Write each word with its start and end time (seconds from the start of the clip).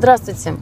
Здравствуйте, 0.00 0.56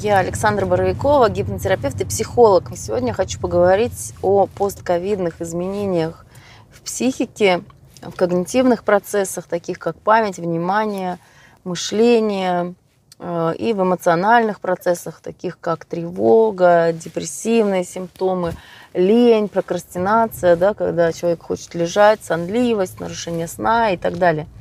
я 0.00 0.18
Александра 0.18 0.66
Боровикова, 0.66 1.30
гипнотерапевт 1.30 2.00
и 2.00 2.04
психолог. 2.04 2.64
Сегодня 2.74 3.12
хочу 3.12 3.38
поговорить 3.38 4.12
о 4.22 4.46
постковидных 4.46 5.40
изменениях 5.40 6.26
в 6.68 6.82
психике, 6.82 7.62
в 8.00 8.10
когнитивных 8.16 8.82
процессах, 8.82 9.46
таких 9.46 9.78
как 9.78 9.94
память, 10.00 10.38
внимание, 10.38 11.20
мышление, 11.62 12.74
э, 13.20 13.54
и 13.56 13.72
в 13.72 13.84
эмоциональных 13.84 14.58
процессах, 14.58 15.20
таких 15.20 15.60
как 15.60 15.84
тревога, 15.84 16.92
депрессивные 16.92 17.84
симптомы, 17.84 18.52
лень, 18.94 19.46
прокрастинация, 19.46 20.56
да, 20.56 20.74
когда 20.74 21.12
человек 21.12 21.40
хочет 21.40 21.72
лежать, 21.76 22.24
сонливость, 22.24 22.98
нарушение 22.98 23.46
сна 23.46 23.92
и 23.92 23.96
так 23.96 24.18
далее– 24.18 24.48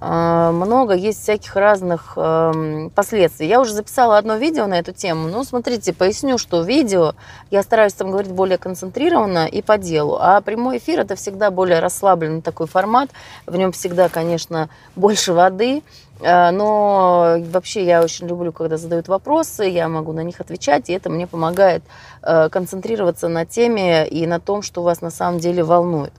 много 0.00 0.94
есть 0.94 1.22
всяких 1.22 1.56
разных 1.56 2.12
эм, 2.16 2.90
последствий. 2.94 3.46
Я 3.46 3.60
уже 3.60 3.72
записала 3.72 4.18
одно 4.18 4.36
видео 4.36 4.66
на 4.66 4.78
эту 4.78 4.92
тему. 4.92 5.28
Ну, 5.28 5.44
смотрите, 5.44 5.92
поясню, 5.92 6.38
что 6.38 6.62
видео 6.62 7.14
я 7.50 7.62
стараюсь 7.62 7.94
там 7.94 8.10
говорить 8.10 8.32
более 8.32 8.58
концентрированно 8.58 9.46
и 9.46 9.62
по 9.62 9.78
делу. 9.78 10.18
А 10.20 10.40
прямой 10.40 10.78
эфир 10.78 11.00
это 11.00 11.16
всегда 11.16 11.50
более 11.50 11.80
расслабленный 11.80 12.42
такой 12.42 12.66
формат. 12.66 13.10
В 13.46 13.56
нем 13.56 13.72
всегда, 13.72 14.08
конечно, 14.08 14.68
больше 14.96 15.32
воды. 15.32 15.82
Э, 16.20 16.50
но 16.50 17.36
вообще 17.50 17.84
я 17.84 18.02
очень 18.02 18.26
люблю, 18.26 18.52
когда 18.52 18.76
задают 18.76 19.08
вопросы, 19.08 19.64
я 19.64 19.88
могу 19.88 20.12
на 20.12 20.22
них 20.22 20.40
отвечать, 20.40 20.90
и 20.90 20.92
это 20.92 21.10
мне 21.10 21.26
помогает 21.26 21.82
э, 22.22 22.48
концентрироваться 22.48 23.28
на 23.28 23.46
теме 23.46 24.06
и 24.08 24.26
на 24.26 24.40
том, 24.40 24.62
что 24.62 24.82
вас 24.82 25.00
на 25.00 25.10
самом 25.10 25.38
деле 25.38 25.62
волнует. 25.62 26.12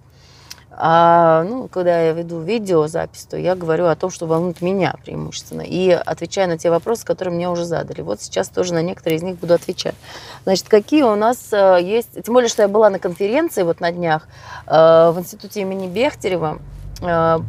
А 0.71 1.43
ну, 1.43 1.67
когда 1.67 2.01
я 2.01 2.13
веду 2.13 2.39
видеозапись, 2.39 3.25
то 3.25 3.37
я 3.37 3.55
говорю 3.55 3.87
о 3.87 3.95
том, 3.95 4.09
что 4.09 4.27
волнует 4.27 4.61
меня 4.61 4.95
преимущественно. 5.03 5.61
И 5.61 5.89
отвечаю 5.89 6.47
на 6.47 6.57
те 6.57 6.69
вопросы, 6.69 7.05
которые 7.05 7.33
мне 7.33 7.49
уже 7.49 7.65
задали. 7.65 8.01
Вот 8.01 8.21
сейчас 8.21 8.49
тоже 8.49 8.73
на 8.73 8.81
некоторые 8.81 9.17
из 9.17 9.23
них 9.23 9.37
буду 9.37 9.53
отвечать. 9.55 9.95
Значит, 10.43 10.69
какие 10.69 11.03
у 11.03 11.15
нас 11.15 11.49
э, 11.51 11.79
есть... 11.81 12.23
Тем 12.23 12.33
более, 12.33 12.49
что 12.49 12.61
я 12.61 12.67
была 12.67 12.89
на 12.89 12.99
конференции 12.99 13.63
вот 13.63 13.81
на 13.81 13.91
днях 13.91 14.27
э, 14.67 14.71
в 15.11 15.15
институте 15.19 15.61
имени 15.61 15.87
Бехтерева. 15.87 16.59
Э, 17.01 17.39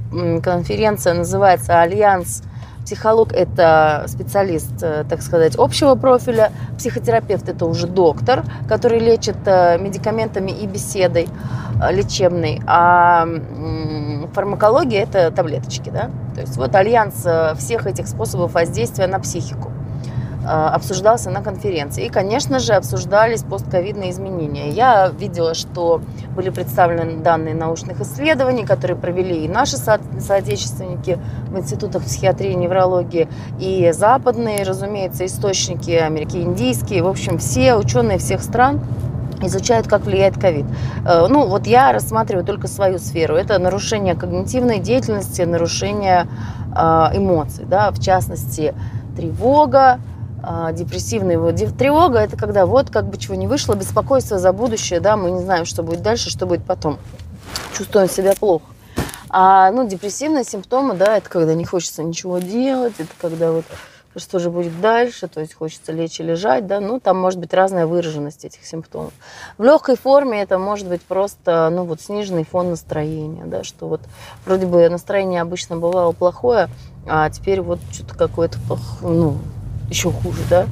конференция 0.42 1.14
называется 1.14 1.80
«Альянс 1.80 2.42
Психолог– 2.90 3.32
это 3.34 4.04
специалист, 4.08 4.76
так 4.80 5.22
сказать, 5.22 5.54
общего 5.54 5.94
профиля. 5.94 6.50
Психотерапевт– 6.76 7.48
это 7.48 7.66
уже 7.66 7.86
доктор, 7.86 8.42
который 8.68 8.98
лечит 8.98 9.36
медикаментами 9.46 10.50
и 10.50 10.66
беседой. 10.66 11.28
Э, 11.80 11.92
лечебный, 11.92 12.60
а 12.66 13.26
фармакология– 14.34 15.02
это 15.04 15.30
таблеточки, 15.30 15.90
да? 15.90 16.10
То 16.34 16.42
есть 16.42 16.56
вот 16.56 16.74
альянс 16.74 17.22
э, 17.24 17.54
всех 17.56 17.86
этих 17.86 18.06
способов 18.06 18.52
воздействия 18.52 19.06
на 19.06 19.18
психику 19.18 19.69
э, 19.69 19.69
обсуждался 20.46 21.30
на 21.30 21.42
конференции. 21.42 22.06
И, 22.06 22.08
конечно 22.08 22.58
же, 22.58 22.72
обсуждались 22.72 23.42
постковидные 23.42 24.10
изменения. 24.10 24.70
Я 24.70 25.08
видела, 25.08 25.54
что 25.54 26.00
были 26.34 26.48
представлены 26.48 27.22
данные 27.22 27.54
научных 27.54 28.00
исследований, 28.00 28.64
которые 28.64 28.96
провели 28.96 29.44
и 29.44 29.48
наши 29.48 29.76
со- 29.76 30.00
соотечественники 30.18 31.18
в 31.48 31.58
институтах 31.58 32.04
психиатрии 32.04 32.52
и 32.52 32.56
неврологии, 32.56 33.28
и 33.58 33.92
западные, 33.92 34.62
разумеется, 34.64 35.26
источники, 35.26 35.90
американские, 35.90 36.44
индийские. 36.44 37.02
В 37.02 37.08
общем, 37.08 37.38
все 37.38 37.74
ученые 37.74 38.18
всех 38.18 38.42
стран 38.42 38.80
изучают, 39.42 39.88
как 39.88 40.04
влияет 40.04 40.38
ковид. 40.38 40.66
Э, 41.06 41.26
ну, 41.28 41.46
вот 41.46 41.66
я 41.66 41.92
рассматриваю 41.92 42.44
только 42.44 42.68
свою 42.68 42.98
сферу. 42.98 43.34
Это 43.34 43.58
нарушение 43.58 44.14
когнитивной 44.14 44.78
деятельности, 44.78 45.42
нарушение 45.42 46.26
э, 46.74 46.80
эмоций, 47.14 47.64
да, 47.64 47.90
в 47.90 47.98
частности, 48.00 48.74
тревога, 49.16 49.98
э, 50.42 50.72
депрессивная 50.74 51.38
вот, 51.38 51.56
тревога 51.76 52.18
это 52.18 52.36
когда 52.36 52.66
вот 52.66 52.90
как 52.90 53.06
бы 53.06 53.16
чего 53.16 53.34
не 53.34 53.46
вышло, 53.46 53.74
беспокойство 53.74 54.38
за 54.38 54.52
будущее, 54.52 55.00
да, 55.00 55.16
мы 55.16 55.30
не 55.30 55.40
знаем, 55.40 55.64
что 55.64 55.82
будет 55.82 56.02
дальше, 56.02 56.30
что 56.30 56.46
будет 56.46 56.64
потом. 56.64 56.98
Чувствуем 57.76 58.08
себя 58.08 58.34
плохо. 58.38 58.64
А 59.28 59.70
ну, 59.70 59.86
депрессивные 59.86 60.44
симптомы, 60.44 60.94
да, 60.94 61.16
это 61.16 61.28
когда 61.28 61.54
не 61.54 61.64
хочется 61.64 62.02
ничего 62.02 62.38
делать, 62.38 62.94
это 62.98 63.12
когда 63.20 63.52
вот 63.52 63.64
что 64.16 64.40
же 64.40 64.50
будет 64.50 64.80
дальше, 64.80 65.28
то 65.28 65.40
есть 65.40 65.54
хочется 65.54 65.92
лечь 65.92 66.18
и 66.18 66.24
лежать, 66.24 66.66
да, 66.66 66.80
ну, 66.80 66.98
там 66.98 67.16
может 67.16 67.38
быть 67.38 67.54
разная 67.54 67.86
выраженность 67.86 68.44
этих 68.44 68.64
симптомов. 68.64 69.12
В 69.56 69.62
легкой 69.62 69.96
форме 69.96 70.42
это 70.42 70.58
может 70.58 70.88
быть 70.88 71.02
просто, 71.02 71.70
ну, 71.70 71.84
вот 71.84 72.00
сниженный 72.00 72.44
фон 72.44 72.70
настроения, 72.70 73.44
да, 73.44 73.62
что 73.62 73.86
вот 73.86 74.00
вроде 74.44 74.66
бы 74.66 74.88
настроение 74.88 75.40
обычно 75.40 75.76
бывало 75.76 76.10
плохое, 76.10 76.68
а 77.06 77.30
теперь 77.30 77.60
вот 77.60 77.78
что-то 77.92 78.16
какое-то, 78.16 78.58
ну, 79.00 79.38
еще 79.90 80.10
хуже, 80.10 80.40
да. 80.48 80.66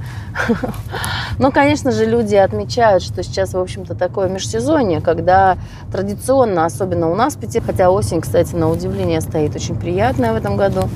Но, 1.39 1.51
конечно 1.51 1.93
же, 1.93 2.07
люди 2.07 2.37
отмечают, 2.37 3.03
что 3.03 3.23
сейчас, 3.23 3.53
в 3.53 3.59
общем-то, 3.59 3.95
такое 3.95 4.29
межсезонье, 4.29 5.01
когда 5.01 5.59
традиционно, 5.93 6.65
особенно 6.65 7.11
у 7.11 7.15
нас 7.15 7.35
в 7.35 7.41
Пяти, 7.41 7.61
хотя 7.61 7.91
осень, 7.91 8.21
кстати, 8.21 8.55
на 8.55 8.71
удивление 8.71 9.21
стоит 9.21 9.55
очень 9.55 9.77
приятная 9.77 10.33
в 10.33 10.37
этом 10.37 10.57
году, 10.57 10.89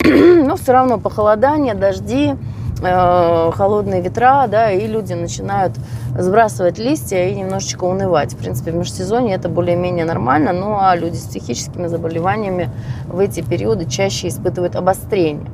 но 0.04 0.56
все 0.56 0.72
равно 0.72 0.98
похолодание, 0.98 1.74
дожди, 1.74 2.34
э, 2.82 3.50
холодные 3.54 4.00
ветра, 4.00 4.46
да, 4.48 4.70
и 4.70 4.86
люди 4.86 5.12
начинают 5.12 5.72
сбрасывать 6.18 6.78
листья 6.78 7.28
и 7.28 7.34
немножечко 7.34 7.84
унывать. 7.84 8.34
В 8.34 8.36
принципе, 8.36 8.72
в 8.72 8.76
межсезонье 8.76 9.36
это 9.36 9.48
более-менее 9.48 10.04
нормально, 10.04 10.52
ну 10.52 10.76
а 10.80 10.94
люди 10.96 11.16
с 11.16 11.26
психическими 11.26 11.86
заболеваниями 11.86 12.70
в 13.06 13.18
эти 13.20 13.40
периоды 13.42 13.86
чаще 13.86 14.28
испытывают 14.28 14.76
обострение. 14.76 15.50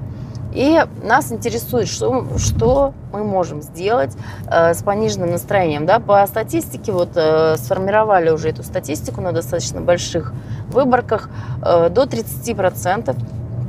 И 0.52 0.84
нас 1.02 1.30
интересует, 1.32 1.88
что, 1.88 2.26
что 2.38 2.92
мы 3.12 3.24
можем 3.24 3.62
сделать 3.62 4.12
э, 4.46 4.74
с 4.74 4.82
пониженным 4.82 5.30
настроением. 5.30 5.86
Да? 5.86 6.00
По 6.00 6.26
статистике, 6.26 6.92
вот 6.92 7.10
э, 7.14 7.56
сформировали 7.56 8.30
уже 8.30 8.48
эту 8.50 8.62
статистику 8.62 9.20
на 9.20 9.32
достаточно 9.32 9.80
больших 9.80 10.32
выборках, 10.68 11.30
э, 11.64 11.88
до 11.90 12.02
30% 12.04 13.16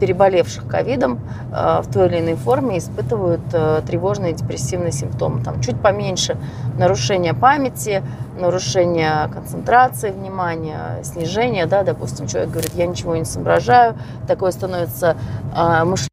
переболевших 0.02 0.68
ковидом 0.68 1.19
э, 1.53 1.81
в 1.84 1.94
той 1.94 2.08
или 2.08 2.19
иной 2.19 2.36
форме 2.36 2.80
испытывают 2.80 3.42
э, 3.53 3.84
тревожные 3.86 4.34
депрессивные 4.34 4.92
симптомы. 4.92 5.44
Там 5.44 5.62
чуть 5.62 5.80
поменьше 5.80 6.38
нарушение 6.78 7.36
памяти, 7.36 8.02
нарушение 8.40 9.30
концентрации 9.31 10.09
внимания, 10.09 11.03
снижение, 11.03 11.68
да, 11.68 11.84
допустим, 11.84 12.25
человек 12.25 12.50
говорит, 12.50 12.72
я 12.74 12.88
ничего 12.88 13.16
не 13.16 13.25
соображаю, 13.25 13.96
такое 14.28 14.50
становится 14.52 15.16
э, 15.56 15.84
мышление 15.84 16.10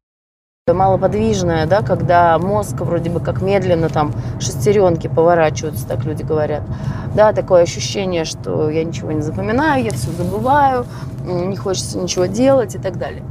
малоподвижное, 0.73 1.65
да, 1.65 1.81
когда 1.81 2.37
мозг 2.37 2.81
вроде 2.81 3.09
бы 3.09 3.19
как 3.19 3.41
медленно 3.41 3.89
там 3.89 4.13
шестеренки 4.39 5.07
поворачиваются, 5.07 5.87
так 5.87 6.05
люди 6.05 6.23
говорят. 6.23 6.63
Да, 7.15 7.33
такое 7.33 7.63
ощущение, 7.63 8.25
что 8.25 8.69
я 8.69 8.83
ничего 8.83 9.11
не 9.11 9.21
запоминаю, 9.21 9.83
я 9.83 9.91
все 9.91 10.11
забываю, 10.11 10.85
не 11.25 11.55
хочется 11.55 11.97
ничего 11.97 12.25
делать 12.25 12.75
и 12.75 12.79
так 12.79 12.97
далее. 12.97 13.23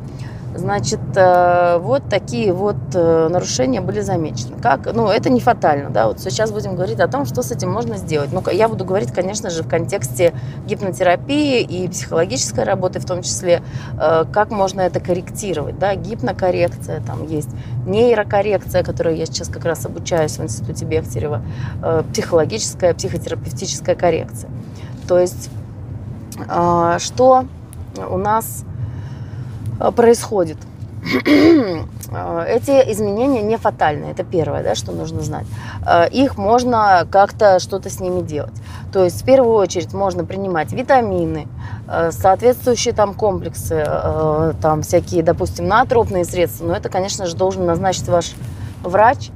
Значит, 0.54 1.00
э, 1.14 1.78
вот 1.78 2.08
такие 2.08 2.52
вот 2.52 2.76
э, 2.94 3.28
нарушения 3.28 3.80
были 3.80 4.00
замечены. 4.00 4.56
Как? 4.60 4.92
Ну, 4.92 5.08
это 5.08 5.30
не 5.30 5.40
фатально, 5.40 5.90
да, 5.90 6.08
вот 6.08 6.20
сейчас 6.20 6.50
будем 6.50 6.74
говорить 6.74 7.00
о 7.00 7.06
том, 7.06 7.26
что 7.26 7.42
с 7.42 7.50
этим 7.50 7.70
можно 7.70 7.96
сделать. 7.96 8.30
Ну, 8.32 8.42
я 8.50 8.68
буду 8.68 8.84
говорить, 8.84 9.12
конечно 9.12 9.50
же, 9.50 9.62
в 9.62 9.68
контексте 9.68 10.34
гипнотерапии 10.66 11.60
и 11.60 11.88
психологической 11.88 12.64
работы 12.64 12.98
в 12.98 13.04
том 13.04 13.22
числе, 13.22 13.62
э, 14.00 14.24
как 14.32 14.50
можно 14.50 14.80
это 14.80 15.00
корректировать, 15.00 15.78
да, 15.78 15.94
гипнокоррекция, 15.94 17.02
там 17.02 17.26
есть 17.26 17.50
нейрокоррекция, 17.86 18.82
которую 18.82 19.16
я 19.16 19.26
сейчас 19.26 19.48
как 19.48 19.64
раз 19.64 19.84
обучаюсь 19.84 20.38
в 20.38 20.42
Институте 20.42 20.84
Бехтерева, 20.84 21.42
психологическая, 22.12 22.94
психотерапевтическая 22.94 23.94
коррекция. 23.94 24.50
То 25.06 25.18
есть, 25.18 25.50
что 26.98 27.44
у 28.10 28.18
нас 28.18 28.64
происходит. 29.94 30.58
Э, 32.10 32.44
эти 32.46 32.70
изменения 32.92 33.42
не 33.42 33.56
фатальны, 33.56 34.06
это 34.06 34.24
первое, 34.24 34.62
да, 34.62 34.74
что 34.74 34.92
нужно 34.92 35.20
знать. 35.20 35.46
Э, 35.86 36.08
их 36.08 36.36
можно 36.36 37.06
как-то 37.10 37.58
что-то 37.60 37.90
с 37.90 38.00
ними 38.00 38.22
делать. 38.22 38.54
То 38.92 39.04
есть 39.04 39.22
в 39.22 39.24
первую 39.24 39.54
очередь 39.54 39.92
можно 39.92 40.24
принимать 40.24 40.72
витамины, 40.72 41.46
соответствующие 42.10 42.94
там 42.94 43.12
комплексы, 43.12 43.86
там 44.62 44.80
всякие, 44.80 45.22
допустим, 45.22 45.68
натропные 45.68 46.24
средства, 46.24 46.66
но 46.66 46.74
это, 46.74 46.88
конечно 46.88 47.26
же, 47.26 47.36
должен 47.36 47.66
назначить 47.66 48.08
ваш 48.08 48.32
врач, 48.82 49.30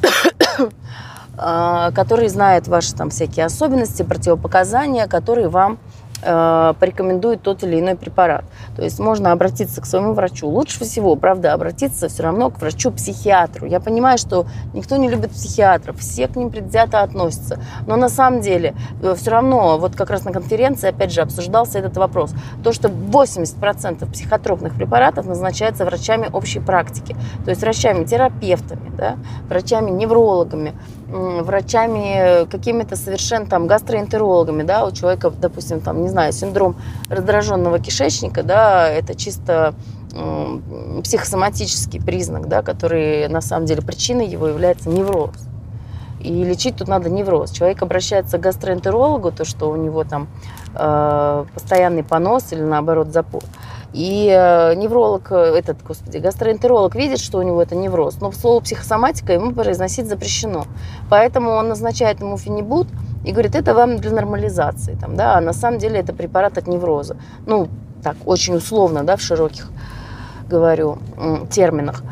который 1.36 2.28
знает 2.28 2.68
ваши 2.68 2.94
там 2.94 3.10
всякие 3.10 3.44
особенности, 3.44 4.02
противопоказания, 4.02 5.06
которые 5.06 5.48
вам 5.48 5.74
э, 5.74 6.01
порекомендует 6.22 7.42
тот 7.42 7.64
или 7.64 7.80
иной 7.80 7.96
препарат. 7.96 8.44
То 8.76 8.82
есть 8.82 8.98
можно 8.98 9.32
обратиться 9.32 9.80
к 9.80 9.86
своему 9.86 10.12
врачу. 10.12 10.48
Лучше 10.48 10.80
всего, 10.84 11.16
правда, 11.16 11.52
обратиться 11.52 12.08
все 12.08 12.22
равно 12.22 12.50
к 12.50 12.60
врачу-психиатру. 12.60 13.66
Я 13.66 13.80
понимаю, 13.80 14.18
что 14.18 14.46
никто 14.72 14.96
не 14.96 15.08
любит 15.08 15.30
психиатров, 15.30 15.98
все 15.98 16.28
к 16.28 16.36
ним 16.36 16.50
предвзято 16.50 17.00
относятся. 17.02 17.58
Но 17.86 17.96
на 17.96 18.08
самом 18.08 18.40
деле 18.40 18.74
э, 19.02 19.14
все 19.16 19.30
равно, 19.30 19.78
вот 19.78 19.96
как 19.96 20.10
раз 20.10 20.24
на 20.24 20.32
конференции, 20.32 20.88
опять 20.88 21.12
же, 21.12 21.20
обсуждался 21.20 21.78
этот 21.78 21.96
вопрос. 21.96 22.32
То, 22.62 22.72
что 22.72 22.88
80% 22.88 24.10
психотропных 24.12 24.74
препаратов 24.74 25.26
назначается 25.26 25.84
врачами 25.84 26.28
общей 26.32 26.60
практики. 26.60 27.16
То 27.44 27.50
есть 27.50 27.62
врачами-терапевтами, 27.62 28.92
да, 28.96 29.16
врачами-неврологами, 29.48 30.74
врачами 31.12 32.46
какими-то 32.46 32.96
совершенно 32.96 33.46
там 33.46 33.66
гастроэнтерологами, 33.66 34.62
да, 34.62 34.86
у 34.86 34.92
человека, 34.92 35.30
допустим, 35.30 35.80
там, 35.80 36.02
не 36.02 36.08
знаю, 36.08 36.32
синдром 36.32 36.76
раздраженного 37.08 37.78
кишечника, 37.78 38.42
да, 38.42 38.88
это 38.88 39.14
чисто 39.14 39.74
психосоматический 41.02 42.00
признак, 42.00 42.48
да, 42.48 42.62
который 42.62 43.28
на 43.28 43.40
самом 43.40 43.66
деле 43.66 43.82
причиной 43.82 44.26
его 44.26 44.46
является 44.46 44.90
невроз. 44.90 45.30
И 46.20 46.44
лечить 46.44 46.76
тут 46.76 46.88
надо 46.88 47.10
невроз. 47.10 47.50
Человек 47.50 47.82
обращается 47.82 48.38
к 48.38 48.42
гастроэнтерологу, 48.42 49.32
то, 49.32 49.44
что 49.44 49.70
у 49.70 49.76
него 49.76 50.04
там 50.04 50.28
э, 50.74 51.44
постоянный 51.52 52.04
понос 52.04 52.52
или 52.52 52.60
наоборот 52.62 53.08
запор. 53.08 53.42
И 53.92 54.28
э, 54.28 54.74
невролог, 54.74 55.30
э, 55.30 55.36
этот, 55.58 55.82
господи, 55.82 56.16
гастроэнтеролог 56.16 56.94
видит, 56.94 57.18
что 57.18 57.38
у 57.38 57.42
него 57.42 57.60
это 57.60 57.74
невроз, 57.74 58.20
но 58.20 58.32
слово 58.32 58.60
психосоматика 58.60 59.34
ему 59.34 59.52
произносить 59.52 60.08
запрещено. 60.08 60.64
Поэтому 61.10 61.50
он 61.50 61.68
назначает 61.68 62.20
ему 62.20 62.38
фенибут 62.38 62.88
и 63.24 63.32
говорит, 63.32 63.54
это 63.54 63.74
вам 63.74 63.98
для 63.98 64.12
нормализации. 64.12 64.96
Там, 64.98 65.14
да? 65.14 65.36
А 65.36 65.40
на 65.40 65.52
самом 65.52 65.78
деле 65.78 66.00
это 66.00 66.14
препарат 66.14 66.56
от 66.56 66.68
невроза. 66.68 67.16
Ну, 67.46 67.68
так, 68.02 68.16
очень 68.24 68.54
условно, 68.56 69.04
да, 69.04 69.16
в 69.16 69.20
широких, 69.20 69.70
говорю, 70.48 70.98
терминах. 71.50 72.02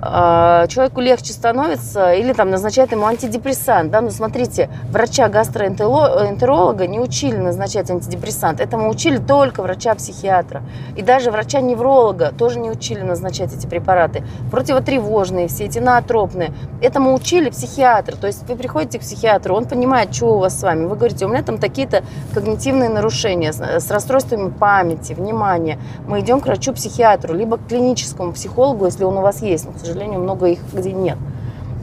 А, 0.00 0.66
человеку 0.68 1.00
легче 1.00 1.32
становится 1.32 2.12
или 2.12 2.32
там 2.32 2.50
назначают 2.50 2.92
ему 2.92 3.06
антидепрессант. 3.06 3.90
Да? 3.90 4.00
Ну, 4.00 4.10
смотрите, 4.10 4.70
врача 4.90 5.28
гастроэнтеролога 5.28 6.86
не 6.86 7.00
учили 7.00 7.36
назначать 7.36 7.90
антидепрессант. 7.90 8.60
Этому 8.60 8.88
учили 8.90 9.18
только 9.18 9.62
врача-психиатра. 9.62 10.62
И 10.96 11.02
даже 11.02 11.30
врача-невролога 11.30 12.32
тоже 12.36 12.60
не 12.60 12.70
учили 12.70 13.00
назначать 13.00 13.52
эти 13.52 13.66
препараты. 13.66 14.22
Противотревожные, 14.52 15.48
все 15.48 15.64
эти 15.64 15.80
наотропные. 15.80 16.52
Этому 16.80 17.12
учили 17.14 17.50
психиатр. 17.50 18.16
То 18.16 18.28
есть 18.28 18.48
вы 18.48 18.54
приходите 18.54 18.98
к 18.98 19.02
психиатру, 19.02 19.56
он 19.56 19.64
понимает, 19.64 20.14
что 20.14 20.36
у 20.36 20.38
вас 20.38 20.58
с 20.58 20.62
вами. 20.62 20.86
Вы 20.86 20.94
говорите, 20.94 21.26
у 21.26 21.28
меня 21.28 21.42
там 21.42 21.58
такие-то 21.58 22.04
когнитивные 22.34 22.88
нарушения 22.88 23.52
с 23.52 23.90
расстройствами 23.90 24.50
памяти, 24.50 25.14
внимания. 25.14 25.78
Мы 26.06 26.20
идем 26.20 26.40
к 26.40 26.46
врачу-психиатру, 26.46 27.34
либо 27.34 27.56
к 27.56 27.66
клиническому 27.66 28.32
психологу, 28.32 28.84
если 28.84 29.02
он 29.02 29.16
у 29.18 29.22
вас 29.22 29.42
есть 29.42 29.66
сожалению, 29.88 30.20
много 30.20 30.46
их 30.46 30.60
где 30.72 30.92
нет. 30.92 31.18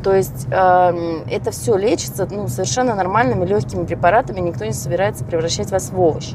То 0.03 0.15
есть 0.15 0.47
э, 0.51 1.23
это 1.31 1.49
все 1.49 1.75
лечится 1.75 2.27
ну, 2.29 2.47
совершенно 2.47 2.93
нормальными 2.93 3.43
легкими 3.43 3.85
препаратами, 3.85 4.39
никто 4.39 4.63
не 4.63 4.71
собирается 4.71 5.25
превращать 5.25 5.71
вас 5.71 5.89
в 5.89 5.99
овощ. 5.99 6.33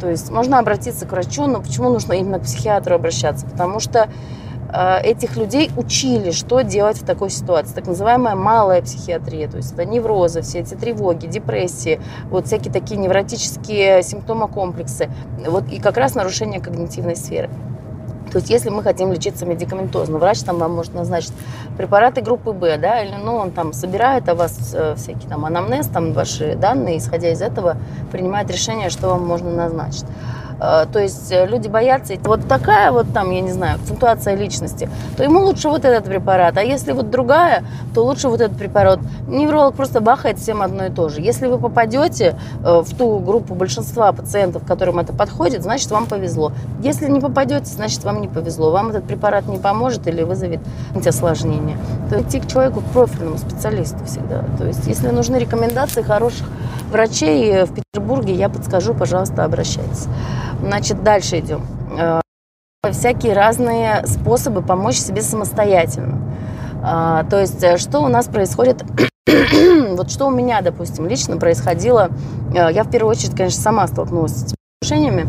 То 0.00 0.08
есть 0.08 0.30
можно 0.30 0.58
обратиться 0.58 1.06
к 1.06 1.12
врачу, 1.12 1.46
но 1.46 1.60
почему 1.60 1.90
нужно 1.90 2.14
именно 2.14 2.38
к 2.38 2.44
психиатру 2.44 2.94
обращаться? 2.94 3.44
Потому 3.44 3.80
что 3.80 4.08
э, 4.72 5.00
этих 5.02 5.36
людей 5.36 5.70
учили, 5.76 6.30
что 6.30 6.62
делать 6.62 7.02
в 7.02 7.04
такой 7.04 7.28
ситуации. 7.28 7.74
Так 7.74 7.86
называемая 7.86 8.34
малая 8.34 8.80
психиатрия, 8.80 9.46
то 9.46 9.58
есть 9.58 9.74
это 9.74 9.84
неврозы, 9.84 10.40
все 10.40 10.60
эти 10.60 10.72
тревоги, 10.72 11.26
депрессии, 11.26 12.00
вот 12.30 12.46
всякие 12.46 12.72
такие 12.72 12.98
невротические 12.98 14.02
симптомы 14.02 14.48
комплексы, 14.48 15.10
вот 15.46 15.70
и 15.70 15.80
как 15.80 15.98
раз 15.98 16.14
нарушение 16.14 16.60
когнитивной 16.60 17.16
сферы. 17.16 17.50
То 18.32 18.38
есть, 18.38 18.48
если 18.48 18.70
мы 18.70 18.82
хотим 18.82 19.12
лечиться 19.12 19.44
медикаментозно, 19.44 20.18
врач 20.18 20.40
там 20.40 20.58
вам 20.58 20.72
может 20.72 20.94
назначить 20.94 21.34
препараты 21.76 22.22
группы 22.22 22.52
Б, 22.52 22.78
да, 22.78 23.02
или 23.02 23.14
ну, 23.22 23.36
он 23.36 23.50
там 23.50 23.74
собирает 23.74 24.26
о 24.30 24.34
вас 24.34 24.72
э, 24.74 24.94
всякие 24.96 25.28
там 25.28 25.44
анамнез, 25.44 25.86
там 25.86 26.14
ваши 26.14 26.56
данные, 26.56 26.96
исходя 26.96 27.30
из 27.30 27.42
этого 27.42 27.76
принимает 28.10 28.50
решение, 28.50 28.88
что 28.88 29.08
вам 29.08 29.26
можно 29.26 29.50
назначить. 29.50 30.06
Э, 30.62 30.86
то 30.90 31.00
есть 31.00 31.32
э, 31.32 31.46
люди 31.46 31.66
боятся, 31.66 32.14
вот 32.22 32.46
такая 32.46 32.92
вот 32.92 33.12
там, 33.12 33.30
я 33.30 33.40
не 33.40 33.50
знаю, 33.50 33.76
акцентуация 33.76 34.36
личности, 34.36 34.88
то 35.16 35.24
ему 35.24 35.40
лучше 35.40 35.68
вот 35.68 35.84
этот 35.84 36.04
препарат. 36.04 36.56
А 36.56 36.62
если 36.62 36.92
вот 36.92 37.10
другая, 37.10 37.64
то 37.94 38.04
лучше 38.04 38.28
вот 38.28 38.40
этот 38.40 38.56
препарат. 38.56 39.00
Невролог 39.26 39.74
просто 39.74 40.00
бахает 40.00 40.38
всем 40.38 40.62
одно 40.62 40.86
и 40.86 40.90
то 40.90 41.08
же. 41.08 41.20
Если 41.20 41.48
вы 41.48 41.58
попадете 41.58 42.36
э, 42.64 42.80
в 42.80 42.96
ту 42.96 43.18
группу 43.18 43.54
большинства 43.54 44.12
пациентов, 44.12 44.64
которым 44.64 45.00
это 45.00 45.12
подходит, 45.12 45.62
значит, 45.62 45.90
вам 45.90 46.06
повезло. 46.06 46.52
Если 46.80 47.08
не 47.10 47.18
попадете, 47.18 47.66
значит, 47.66 48.04
вам 48.04 48.20
не 48.20 48.28
повезло. 48.28 48.70
Вам 48.70 48.90
этот 48.90 49.04
препарат 49.04 49.46
не 49.46 49.58
поможет 49.58 50.06
или 50.06 50.22
вызовет 50.22 50.60
осложнения. 51.04 51.76
То 52.08 52.22
идти 52.22 52.38
к 52.38 52.46
человеку, 52.46 52.80
к 52.80 52.84
профильному 52.92 53.36
специалисту 53.36 54.04
всегда. 54.04 54.44
То 54.58 54.66
есть, 54.66 54.86
если 54.86 55.08
нужны 55.08 55.36
рекомендации 55.36 56.02
хороших 56.02 56.46
врачей 56.92 57.64
в 57.64 57.74
Петербурге, 57.74 58.34
я 58.34 58.48
подскажу, 58.48 58.94
пожалуйста, 58.94 59.44
обращайтесь. 59.44 60.06
Значит, 60.62 61.02
дальше 61.02 61.40
идем. 61.40 61.66
Э, 61.98 62.20
всякие 62.90 63.32
разные 63.34 64.06
способы 64.06 64.62
помочь 64.62 64.96
себе 64.96 65.20
самостоятельно. 65.20 66.20
А, 66.84 67.24
то 67.24 67.40
есть, 67.40 67.62
э, 67.64 67.78
что 67.78 68.00
у 68.00 68.08
нас 68.08 68.26
происходит, 68.26 68.84
вот 69.26 70.10
что 70.10 70.26
у 70.26 70.30
меня, 70.30 70.60
допустим, 70.62 71.08
лично 71.08 71.36
происходило, 71.36 72.10
э, 72.54 72.72
я 72.72 72.84
в 72.84 72.90
первую 72.90 73.10
очередь, 73.10 73.36
конечно, 73.36 73.60
сама 73.60 73.88
столкнулась 73.88 74.32
с 74.32 74.44
этими 74.44 74.56
нарушениями 74.82 75.26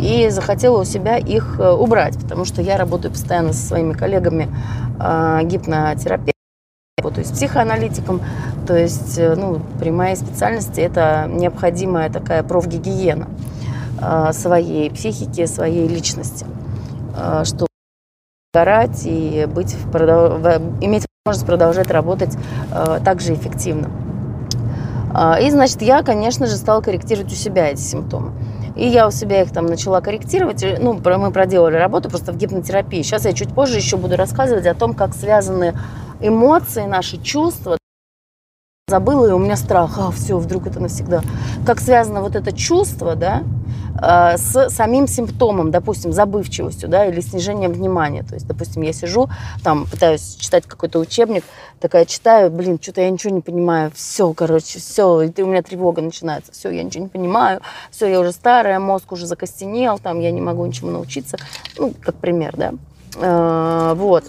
и 0.00 0.28
захотела 0.28 0.82
у 0.82 0.84
себя 0.84 1.16
их 1.16 1.58
убрать, 1.58 2.18
потому 2.18 2.44
что 2.44 2.60
я 2.60 2.76
работаю 2.76 3.12
постоянно 3.12 3.52
со 3.54 3.66
своими 3.66 3.92
коллегами 3.92 4.48
гипнотерапевтами, 5.44 6.32
работаю 6.98 7.24
с 7.24 7.30
психоаналитиком, 7.30 8.20
то 8.66 8.76
есть, 8.76 9.18
ну, 9.18 9.60
при 9.78 9.90
моей 9.90 10.16
специальности 10.16 10.80
это 10.80 11.26
необходимая 11.28 12.10
такая 12.10 12.42
профгигиена. 12.42 13.28
А, 14.00 14.32
своей 14.32 14.90
психики, 14.90 15.46
своей 15.46 15.86
личности, 15.86 16.46
а, 17.16 17.44
чтобы 17.44 17.68
горать 18.52 19.02
и 19.04 19.46
быть, 19.52 19.74
иметь 19.74 21.06
возможность 21.24 21.46
продолжать 21.46 21.90
работать 21.90 22.36
а, 22.70 23.00
так 23.00 23.20
же 23.20 23.34
эффективно. 23.34 23.90
И, 25.40 25.48
значит, 25.48 25.80
я, 25.80 26.02
конечно 26.02 26.48
же, 26.48 26.56
стала 26.56 26.80
корректировать 26.80 27.30
у 27.30 27.36
себя 27.36 27.68
эти 27.68 27.80
симптомы. 27.80 28.32
И 28.74 28.84
я 28.88 29.06
у 29.06 29.12
себя 29.12 29.42
их 29.42 29.52
там 29.52 29.66
начала 29.66 30.00
корректировать. 30.00 30.64
Ну, 30.80 30.94
мы 30.94 31.30
проделали 31.30 31.76
работу 31.76 32.10
просто 32.10 32.32
в 32.32 32.36
гипнотерапии. 32.36 33.02
Сейчас 33.02 33.24
я 33.24 33.32
чуть 33.32 33.54
позже 33.54 33.76
еще 33.76 33.96
буду 33.96 34.16
рассказывать 34.16 34.66
о 34.66 34.74
том, 34.74 34.92
как 34.92 35.14
связаны 35.14 35.78
эмоции, 36.20 36.86
наши 36.86 37.18
чувства 37.18 37.78
забыла, 38.88 39.26
и 39.28 39.32
у 39.32 39.38
меня 39.38 39.56
страх, 39.56 39.98
а, 39.98 40.10
все, 40.10 40.36
вдруг 40.36 40.66
это 40.66 40.78
навсегда. 40.78 41.22
Как 41.64 41.80
связано 41.80 42.20
вот 42.20 42.36
это 42.36 42.52
чувство, 42.52 43.16
да, 43.16 43.42
э, 44.04 44.36
с 44.36 44.70
самим 44.70 45.06
симптомом, 45.06 45.70
допустим, 45.70 46.12
забывчивостью, 46.12 46.88
да, 46.88 47.06
или 47.06 47.20
снижением 47.20 47.72
внимания. 47.72 48.22
То 48.22 48.34
есть, 48.34 48.46
допустим, 48.46 48.82
я 48.82 48.92
сижу, 48.92 49.28
там, 49.62 49.86
пытаюсь 49.86 50.36
читать 50.36 50.66
какой-то 50.66 50.98
учебник, 50.98 51.44
такая 51.80 52.04
читаю, 52.04 52.50
блин, 52.50 52.78
что-то 52.80 53.00
я 53.00 53.10
ничего 53.10 53.34
не 53.34 53.40
понимаю, 53.40 53.90
все, 53.94 54.32
короче, 54.32 54.78
все, 54.78 55.22
и 55.22 55.42
у 55.42 55.46
меня 55.46 55.62
тревога 55.62 56.02
начинается, 56.02 56.52
все, 56.52 56.70
я 56.70 56.82
ничего 56.82 57.04
не 57.04 57.10
понимаю, 57.10 57.60
все, 57.90 58.06
я 58.06 58.20
уже 58.20 58.32
старая, 58.32 58.78
мозг 58.78 59.12
уже 59.12 59.26
закостенел, 59.26 59.98
там, 59.98 60.20
я 60.20 60.30
не 60.30 60.40
могу 60.40 60.64
ничему 60.64 60.90
научиться, 60.90 61.36
ну, 61.78 61.92
как 62.00 62.14
пример, 62.16 62.54
да. 62.56 62.74
Э, 63.16 63.94
вот. 63.96 64.24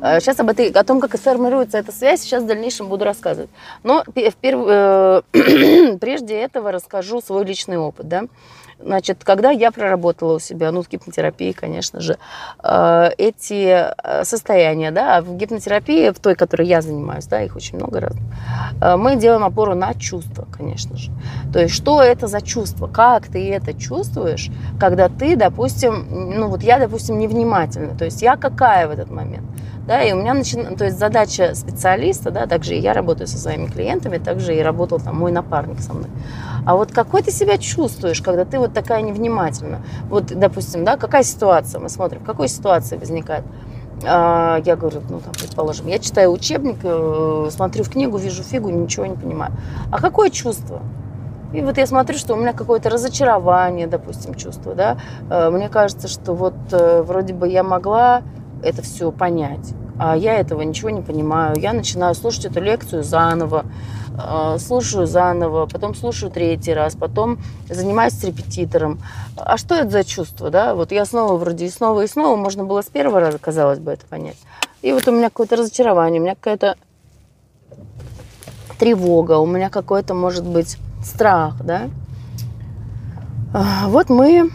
Сейчас 0.00 0.38
э, 0.38 0.42
об 0.42 0.50
этой, 0.50 0.70
о 0.70 0.84
том, 0.84 1.00
как 1.00 1.18
формируется 1.18 1.78
эта 1.78 1.92
связь, 1.92 2.20
сейчас 2.20 2.44
в 2.44 2.46
дальнейшем 2.46 2.88
буду 2.88 3.04
рассказывать. 3.04 3.50
Но 3.82 4.04
в 4.04 4.34
перв... 4.36 4.64
Э, 4.66 5.22
прежде 6.00 6.40
этого 6.40 6.70
расскажу 6.72 7.20
свой 7.20 7.44
личный 7.44 7.78
опыт. 7.78 8.06
Да? 8.06 8.24
Значит, 8.80 9.24
когда 9.24 9.50
я 9.50 9.72
проработала 9.72 10.36
у 10.36 10.38
себя, 10.38 10.70
ну, 10.70 10.82
в 10.82 10.88
гипнотерапии, 10.88 11.50
конечно 11.50 12.00
же, 12.00 12.16
э, 12.62 13.10
эти 13.18 13.92
состояния, 14.22 14.92
да, 14.92 15.20
в 15.20 15.36
гипнотерапии, 15.36 16.10
в 16.10 16.20
той, 16.20 16.36
которой 16.36 16.68
я 16.68 16.80
занимаюсь, 16.80 17.26
да, 17.26 17.42
их 17.42 17.56
очень 17.56 17.76
много 17.76 18.00
разных, 18.00 18.22
мы 18.80 19.16
делаем 19.16 19.42
опору 19.42 19.74
на 19.74 19.94
чувства, 19.94 20.46
конечно 20.56 20.96
же. 20.96 21.10
То 21.52 21.58
есть, 21.58 21.74
что 21.74 22.00
это 22.00 22.28
за 22.28 22.40
чувство, 22.40 22.86
как 22.86 23.26
ты 23.26 23.52
это 23.52 23.74
чувствуешь, 23.74 24.48
когда 24.78 25.08
ты, 25.08 25.34
допустим, 25.34 26.06
ну, 26.38 26.46
вот 26.46 26.62
я, 26.62 26.78
допустим, 26.78 27.18
невнимательна, 27.18 27.98
то 27.98 28.04
есть, 28.04 28.22
я 28.22 28.36
какая 28.36 28.86
в 28.86 28.92
этот 28.92 29.10
момент, 29.10 29.44
да, 29.88 30.02
и 30.02 30.12
у 30.12 30.16
меня 30.16 30.34
начинается, 30.34 30.76
то 30.76 30.84
есть 30.84 30.98
задача 30.98 31.54
специалиста, 31.54 32.30
да, 32.30 32.46
также 32.46 32.74
и 32.76 32.78
я 32.78 32.92
работаю 32.92 33.26
со 33.26 33.38
своими 33.38 33.66
клиентами, 33.66 34.18
также 34.18 34.54
и 34.54 34.60
работал 34.60 35.00
там 35.00 35.16
мой 35.16 35.32
напарник 35.32 35.80
со 35.80 35.94
мной. 35.94 36.10
А 36.66 36.76
вот 36.76 36.92
какой 36.92 37.22
ты 37.22 37.30
себя 37.30 37.56
чувствуешь, 37.56 38.20
когда 38.20 38.44
ты 38.44 38.58
вот 38.58 38.74
такая 38.74 39.00
невнимательна? 39.00 39.80
Вот, 40.10 40.26
допустим, 40.26 40.84
да, 40.84 40.98
какая 40.98 41.22
ситуация, 41.22 41.80
мы 41.80 41.88
смотрим, 41.88 42.20
в 42.20 42.24
какой 42.24 42.48
ситуации 42.48 42.98
возникает? 42.98 43.44
А, 44.06 44.60
я 44.62 44.76
говорю, 44.76 45.00
ну, 45.08 45.20
там, 45.20 45.32
предположим, 45.32 45.86
я 45.86 45.98
читаю 45.98 46.32
учебник, 46.32 46.76
э, 46.82 47.48
смотрю 47.50 47.82
в 47.82 47.88
книгу, 47.88 48.18
вижу 48.18 48.42
фигу, 48.42 48.68
ничего 48.68 49.06
не 49.06 49.16
понимаю. 49.16 49.52
А 49.90 50.00
какое 50.02 50.28
чувство? 50.28 50.82
И 51.54 51.62
вот 51.62 51.78
я 51.78 51.86
смотрю, 51.86 52.18
что 52.18 52.34
у 52.34 52.36
меня 52.36 52.52
какое-то 52.52 52.90
разочарование, 52.90 53.86
допустим, 53.86 54.34
чувство, 54.34 54.74
да. 54.74 54.98
Э, 55.30 55.48
мне 55.48 55.70
кажется, 55.70 56.08
что 56.08 56.34
вот 56.34 56.54
э, 56.72 57.00
вроде 57.00 57.32
бы 57.32 57.48
я 57.48 57.62
могла 57.62 58.22
это 58.62 58.82
все 58.82 59.10
понять, 59.12 59.74
а 59.98 60.16
я 60.16 60.34
этого 60.34 60.62
ничего 60.62 60.90
не 60.90 61.02
понимаю. 61.02 61.56
Я 61.58 61.72
начинаю 61.72 62.14
слушать 62.14 62.46
эту 62.46 62.60
лекцию 62.60 63.02
заново, 63.02 63.64
э, 64.16 64.58
слушаю 64.58 65.06
заново, 65.06 65.66
потом 65.66 65.94
слушаю 65.94 66.30
третий 66.30 66.72
раз, 66.72 66.94
потом 66.94 67.38
занимаюсь 67.68 68.14
с 68.14 68.24
репетитором. 68.24 69.00
А 69.36 69.56
что 69.56 69.74
это 69.74 69.90
за 69.90 70.04
чувство, 70.04 70.50
да? 70.50 70.74
Вот 70.74 70.92
я 70.92 71.04
снова 71.04 71.36
вроде 71.36 71.66
и 71.66 71.70
снова, 71.70 72.02
и 72.02 72.06
снова, 72.06 72.36
можно 72.36 72.64
было 72.64 72.82
с 72.82 72.86
первого 72.86 73.20
раза, 73.20 73.38
казалось 73.38 73.78
бы, 73.78 73.92
это 73.92 74.06
понять. 74.06 74.38
И 74.82 74.92
вот 74.92 75.06
у 75.08 75.12
меня 75.12 75.30
какое-то 75.30 75.56
разочарование, 75.56 76.20
у 76.20 76.24
меня 76.24 76.34
какая-то 76.34 76.76
тревога, 78.78 79.38
у 79.38 79.46
меня 79.46 79.70
какой-то, 79.70 80.14
может 80.14 80.46
быть, 80.46 80.78
страх, 81.02 81.56
да. 81.64 81.90
А, 83.52 83.88
вот 83.88 84.08
мы 84.10 84.50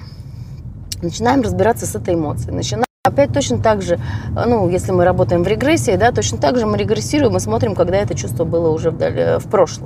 начинаем 1.02 1.42
разбираться 1.42 1.86
с 1.86 1.96
этой 1.96 2.14
эмоцией, 2.14 2.54
начинаем 2.54 2.86
Опять 3.06 3.34
точно 3.34 3.58
так 3.58 3.82
же, 3.82 4.00
ну, 4.34 4.70
если 4.70 4.94
мы 4.94 5.04
работаем 5.04 5.44
в 5.44 5.48
регрессии, 5.48 5.98
да, 5.98 6.14
точно 6.14 6.38
так 6.38 6.58
же 6.58 6.66
мы 6.66 6.78
регрессируем 6.78 7.36
и 7.36 7.40
смотрим, 7.42 7.76
когда 7.76 7.98
это 7.98 8.16
чувство 8.16 8.46
было 8.46 8.70
уже 8.70 8.92
в, 8.92 9.40
в 9.40 9.50
прошлом. 9.50 9.86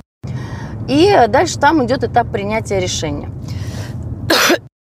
И 0.86 1.12
дальше 1.28 1.58
там 1.58 1.84
идет 1.84 2.04
этап 2.04 2.30
принятия 2.30 2.78
решения. 2.78 3.28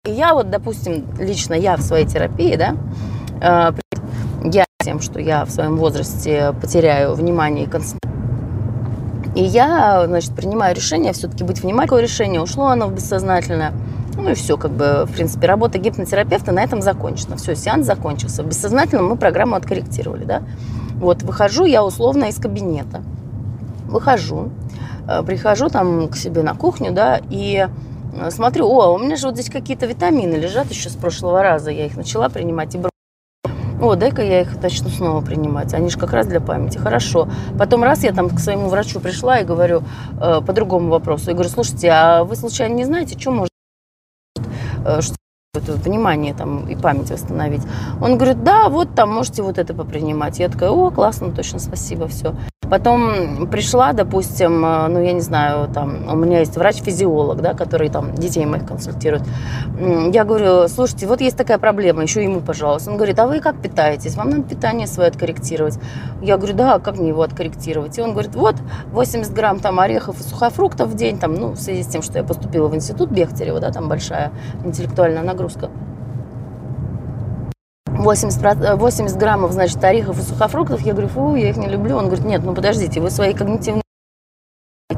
Я 0.05 0.33
вот, 0.35 0.49
допустим, 0.49 1.05
лично 1.19 1.53
я 1.53 1.75
в 1.75 1.81
своей 1.81 2.05
терапии, 2.05 2.55
да, 2.55 2.77
а, 3.41 3.75
я 4.45 4.63
тем, 4.81 5.01
что 5.01 5.19
я 5.19 5.43
в 5.43 5.49
своем 5.49 5.75
возрасте 5.75 6.53
потеряю 6.61 7.15
внимание 7.15 7.65
и 7.65 7.69
концентрацию, 7.69 8.03
и 9.35 9.43
я, 9.43 10.05
значит, 10.07 10.33
принимаю 10.33 10.73
решение 10.73 11.11
все-таки 11.11 11.43
быть 11.43 11.61
внимательным. 11.61 12.03
Решение 12.03 12.41
ушло 12.41 12.67
оно 12.67 12.87
в 12.87 12.93
бессознательное. 12.93 13.73
Ну 14.15 14.29
и 14.29 14.33
все, 14.35 14.57
как 14.57 14.71
бы, 14.71 15.05
в 15.05 15.13
принципе, 15.13 15.47
работа 15.47 15.77
гипнотерапевта 15.77 16.51
на 16.51 16.63
этом 16.63 16.81
закончена. 16.81 17.37
Все, 17.37 17.55
сеанс 17.55 17.85
закончился. 17.85 18.43
Бессознательно 18.43 19.01
мы 19.01 19.15
программу 19.15 19.55
откорректировали, 19.55 20.23
да. 20.23 20.43
Вот, 20.95 21.23
выхожу 21.23 21.65
я 21.65 21.83
условно 21.83 22.25
из 22.25 22.37
кабинета. 22.37 23.03
Выхожу, 23.87 24.49
э, 25.07 25.23
прихожу 25.23 25.69
там 25.69 26.07
к 26.07 26.15
себе 26.15 26.43
на 26.43 26.53
кухню, 26.53 26.91
да, 26.91 27.19
и 27.29 27.67
э, 28.13 28.31
смотрю, 28.31 28.67
о, 28.67 28.93
у 28.93 28.99
меня 28.99 29.15
же 29.15 29.27
вот 29.27 29.35
здесь 29.35 29.49
какие-то 29.49 29.85
витамины 29.85 30.35
лежат 30.35 30.69
еще 30.69 30.89
с 30.89 30.95
прошлого 30.95 31.41
раза. 31.41 31.71
Я 31.71 31.85
их 31.85 31.97
начала 31.97 32.29
принимать 32.29 32.75
и 32.75 32.79
о, 33.81 33.95
дай-ка 33.95 34.21
я 34.21 34.41
их 34.41 34.61
начну 34.61 34.87
снова 34.87 35.19
принимать. 35.19 35.73
Они 35.73 35.89
же 35.89 35.97
как 35.97 36.13
раз 36.13 36.25
для 36.25 36.39
памяти. 36.39 36.77
Хорошо. 36.77 37.27
Потом 37.59 37.83
раз 37.83 38.03
я 38.03 38.13
там 38.13 38.29
к 38.29 38.39
своему 38.39 38.69
врачу 38.69 39.01
пришла 39.01 39.39
и 39.39 39.43
говорю 39.43 39.83
э, 40.21 40.39
по 40.39 40.53
другому 40.53 40.89
вопросу. 40.89 41.25
Я 41.27 41.33
говорю, 41.33 41.49
слушайте, 41.49 41.89
а 41.89 42.23
вы 42.23 42.37
случайно 42.37 42.75
не 42.75 42.85
знаете, 42.85 43.19
что 43.19 43.31
может 43.31 43.52
что 45.01 45.15
это 45.55 45.73
внимание 45.73 46.33
там 46.33 46.67
и 46.67 46.75
память 46.75 47.11
восстановить. 47.11 47.61
Он 48.01 48.17
говорит, 48.17 48.43
да, 48.43 48.69
вот 48.69 48.95
там 48.95 49.11
можете 49.11 49.43
вот 49.43 49.57
это 49.57 49.73
попринимать. 49.73 50.39
Я 50.39 50.49
такая, 50.49 50.71
о, 50.71 50.89
классно, 50.89 51.31
точно, 51.31 51.59
спасибо, 51.59 52.07
все. 52.07 52.35
Потом 52.73 53.45
пришла, 53.51 53.93
допустим, 53.93 54.65
э, 54.65 54.87
ну, 54.87 54.99
я 54.99 55.13
не 55.13 55.21
знаю, 55.21 55.69
там, 55.71 56.07
у 56.11 56.15
меня 56.15 56.39
есть 56.39 56.57
врач-физиолог, 56.57 57.39
да, 57.39 57.53
который 57.53 57.89
там 57.89 58.15
детей 58.15 58.47
моих 58.47 58.65
консультирует. 58.65 59.21
Я 60.11 60.23
говорю, 60.23 60.67
слушайте, 60.69 61.05
вот 61.05 61.21
есть 61.21 61.37
такая 61.37 61.59
проблема, 61.59 62.01
еще 62.01 62.23
ему, 62.23 62.41
пожалуйста. 62.41 62.89
Он 62.89 62.97
говорит, 62.97 63.19
а 63.19 63.27
вы 63.27 63.41
как 63.41 63.61
питаетесь? 63.61 64.15
Вам 64.15 64.31
надо 64.31 64.41
питание 64.41 64.87
свое 64.87 65.09
откорректировать. 65.09 65.77
Я 66.23 66.37
говорю, 66.37 66.55
да, 66.55 66.79
как 66.79 66.97
мне 66.97 67.09
его 67.09 67.21
откорректировать? 67.21 67.99
И 67.99 68.01
он 68.01 68.13
говорит, 68.13 68.33
вот 68.33 68.55
80 68.91 69.31
грамм 69.31 69.59
там 69.59 69.79
орехов 69.79 70.19
и 70.19 70.23
сухофруктов 70.23 70.89
в 70.89 70.95
день, 70.95 71.19
там, 71.19 71.35
ну, 71.35 71.49
в 71.49 71.59
связи 71.59 71.83
с 71.83 71.87
тем, 71.87 72.01
что 72.01 72.17
я 72.17 72.23
поступила 72.23 72.69
в 72.69 72.75
институт 72.75 73.11
Бехтерева, 73.11 73.59
да, 73.59 73.69
там 73.69 73.87
большая 73.87 74.31
интеллектуальная 74.65 75.21
нагрузка. 75.21 75.69
80, 78.03 78.77
80 78.77 79.17
граммов, 79.17 79.51
значит, 79.51 79.83
орехов 79.83 80.19
и 80.19 80.21
сухофруктов. 80.21 80.81
Я 80.81 80.93
говорю, 80.93 81.07
фу, 81.07 81.35
я 81.35 81.49
их 81.49 81.57
не 81.57 81.67
люблю. 81.67 81.97
Он 81.97 82.05
говорит, 82.05 82.25
нет, 82.25 82.43
ну 82.43 82.53
подождите, 82.53 82.99
вы 82.99 83.09
свои 83.09 83.33
когнитивные 83.33 83.83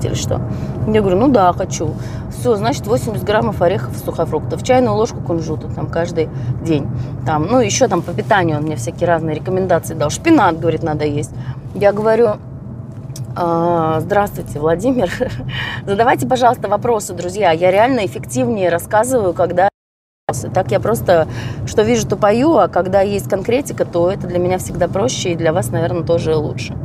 или 0.04 0.14
что? 0.14 0.42
Я 0.88 1.02
говорю, 1.02 1.18
ну 1.18 1.28
да, 1.30 1.54
хочу. 1.54 1.94
Все, 2.32 2.56
значит, 2.56 2.86
80 2.86 3.24
граммов 3.24 3.62
орехов 3.62 3.96
и 3.96 4.04
сухофруктов, 4.04 4.64
чайную 4.64 4.96
ложку 4.96 5.22
кунжута 5.22 5.68
там 5.70 5.88
каждый 5.88 6.30
день. 6.64 6.88
Там, 7.26 7.48
ну, 7.48 7.60
еще 7.60 7.88
там 7.88 8.02
по 8.02 8.14
питанию 8.14 8.58
он 8.58 8.64
мне 8.64 8.76
всякие 8.76 9.08
разные 9.08 9.36
рекомендации 9.36 9.94
дал. 9.94 10.10
Шпинат, 10.10 10.60
говорит, 10.60 10.84
надо 10.84 11.06
есть. 11.06 11.32
Я 11.74 11.92
говорю, 11.92 12.34
«А, 13.38 14.00
Здравствуйте, 14.00 14.60
Владимир. 14.60 15.12
Задавайте, 15.86 16.26
пожалуйста, 16.26 16.70
вопросы, 16.70 17.14
друзья. 17.14 17.52
Я 17.52 17.70
реально 17.70 18.06
эффективнее 18.06 18.70
рассказываю, 18.70 19.34
когда 19.34 19.70
так 20.54 20.72
я 20.72 20.80
просто, 20.80 21.28
что 21.66 21.84
вижу, 21.84 22.08
то 22.08 22.18
пою, 22.18 22.58
а 22.58 22.68
когда 22.68 23.02
есть 23.02 23.30
конкретика, 23.30 23.86
то 23.86 24.10
это 24.12 24.28
для 24.28 24.40
меня 24.40 24.58
всегда 24.58 24.88
проще 24.88 25.34
и 25.34 25.36
для 25.36 25.54
вас, 25.54 25.70
наверное, 25.70 26.04
тоже 26.04 26.36
лучше. 26.36 26.76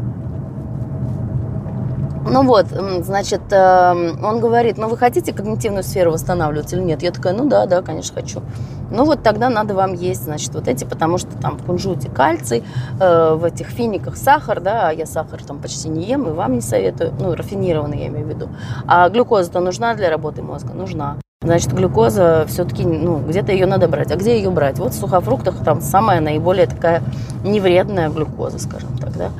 Ну 2.30 2.44
вот, 2.44 2.66
значит, 3.00 3.40
эм, 3.50 4.22
он 4.22 4.40
говорит, 4.40 4.78
ну 4.78 4.88
вы 4.88 4.96
хотите 4.96 5.32
когнитивную 5.32 5.82
сферу 5.82 6.12
восстанавливать 6.12 6.72
или 6.72 6.80
нет? 6.80 7.02
Я 7.02 7.10
такая, 7.10 7.32
ну 7.32 7.48
да, 7.48 7.66
да, 7.66 7.82
конечно, 7.82 8.14
хочу. 8.14 8.42
Ну 8.90 9.04
вот 9.04 9.22
тогда 9.22 9.48
надо 9.48 9.74
вам 9.74 9.94
есть, 9.94 10.24
значит, 10.24 10.54
вот 10.54 10.68
эти, 10.68 10.84
потому 10.84 11.18
что 11.18 11.36
там 11.40 11.56
в 11.56 11.64
кунжуте 11.64 12.08
кальций, 12.08 12.62
э, 13.00 13.34
в 13.34 13.44
этих 13.44 13.68
финиках 13.68 14.16
сахар, 14.16 14.60
да, 14.60 14.88
а 14.88 14.92
я 14.92 15.06
сахар 15.06 15.42
там 15.42 15.58
почти 15.58 15.88
не 15.88 16.04
ем 16.04 16.28
и 16.28 16.32
вам 16.32 16.54
не 16.54 16.60
советую, 16.60 17.14
ну, 17.18 17.34
рафинированный 17.34 17.98
я 17.98 18.06
имею 18.08 18.26
в 18.26 18.28
виду. 18.28 18.48
А 18.86 19.08
глюкоза-то 19.08 19.60
нужна 19.60 19.94
для 19.94 20.10
работы 20.10 20.42
мозга? 20.42 20.72
Нужна. 20.72 21.16
Значит, 21.42 21.72
глюкоза 21.72 22.44
все-таки, 22.48 22.84
ну, 22.84 23.16
где-то 23.16 23.50
ее 23.50 23.64
надо 23.64 23.88
брать. 23.88 24.12
А 24.12 24.16
где 24.16 24.36
ее 24.36 24.50
брать? 24.50 24.78
Вот 24.78 24.92
в 24.92 25.00
сухофруктах 25.00 25.64
там 25.64 25.80
самая 25.80 26.20
наиболее 26.20 26.66
такая 26.66 27.02
невредная 27.42 28.10
глюкоза, 28.10 28.58
скажем 28.58 28.98
так, 28.98 29.16
да. 29.16 29.30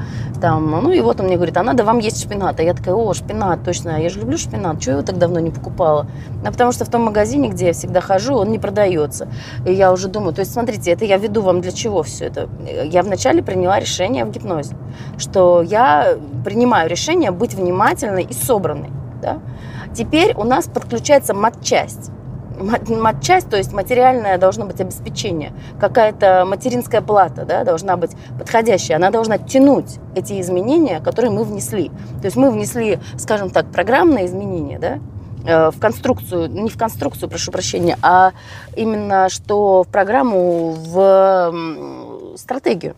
Там, 0.41 0.71
ну 0.83 0.91
и 0.93 1.01
вот 1.01 1.21
он 1.21 1.27
мне 1.27 1.37
говорит, 1.37 1.59
а 1.59 1.63
надо 1.63 1.85
вам 1.85 1.99
есть 1.99 2.23
шпинат. 2.23 2.59
А 2.59 2.63
я 2.63 2.73
такая, 2.73 2.95
о, 2.95 3.13
шпинат, 3.13 3.65
точно, 3.65 4.01
я 4.01 4.09
же 4.09 4.21
люблю 4.21 4.39
шпинат, 4.39 4.81
чего 4.81 4.93
я 4.93 4.97
его 4.97 5.07
так 5.07 5.19
давно 5.19 5.41
не 5.41 5.51
покупала? 5.51 6.07
А 6.43 6.51
потому 6.51 6.73
что 6.73 6.87
в 6.87 6.89
том 6.89 7.03
магазине, 7.03 7.51
где 7.51 7.67
я 7.67 7.73
всегда 7.75 8.01
хожу, 8.01 8.35
он 8.35 8.51
не 8.51 8.59
продается. 8.59 9.29
И 9.67 9.73
я 9.75 9.93
уже 9.93 10.09
думаю, 10.09 10.33
то 10.33 10.41
есть, 10.41 10.55
смотрите, 10.55 10.93
это 10.93 11.05
я 11.05 11.19
веду 11.19 11.43
вам 11.43 11.61
для 11.61 11.71
чего 11.71 12.03
все 12.03 12.25
это? 12.25 12.49
Я 12.83 13.03
вначале 13.03 13.43
приняла 13.43 13.79
решение 13.79 14.25
в 14.25 14.31
гипнозе, 14.31 14.75
что 15.19 15.61
я 15.61 16.17
принимаю 16.47 16.89
решение 16.89 17.31
быть 17.31 17.53
внимательной 17.53 18.23
и 18.23 18.33
собранной, 18.33 18.89
да. 19.21 19.41
Теперь 19.95 20.35
у 20.37 20.45
нас 20.45 20.67
подключается 20.67 21.35
матчасть 21.35 22.11
матчасть, 22.61 23.49
то 23.49 23.57
есть 23.57 23.73
материальное 23.73 24.39
должно 24.39 24.67
быть 24.67 24.81
обеспечение, 24.81 25.53
какая-то 25.81 26.45
материнская 26.47 27.01
плата 27.01 27.45
да, 27.45 27.65
должна 27.65 27.97
быть 27.97 28.13
подходящая, 28.39 28.97
она 28.97 29.11
должна 29.11 29.39
тянуть 29.39 29.99
эти 30.15 30.41
изменения, 30.41 31.01
которые 31.01 31.31
мы 31.31 31.45
внесли. 31.45 31.89
То 32.21 32.27
есть 32.27 32.37
мы 32.37 32.51
внесли, 32.51 32.99
скажем 33.19 33.51
так, 33.51 33.71
программные 33.71 34.27
изменения, 34.27 34.79
да, 34.79 34.99
э, 35.47 35.71
в 35.71 35.81
конструкцию, 35.81 36.51
не 36.51 36.69
в 36.69 36.77
конструкцию, 36.77 37.29
прошу 37.29 37.51
прощения, 37.51 37.97
а 38.03 38.33
именно 38.77 39.29
что 39.29 39.85
в 39.85 39.89
программу, 39.89 40.73
в 40.73 42.37
стратегию. 42.37 42.95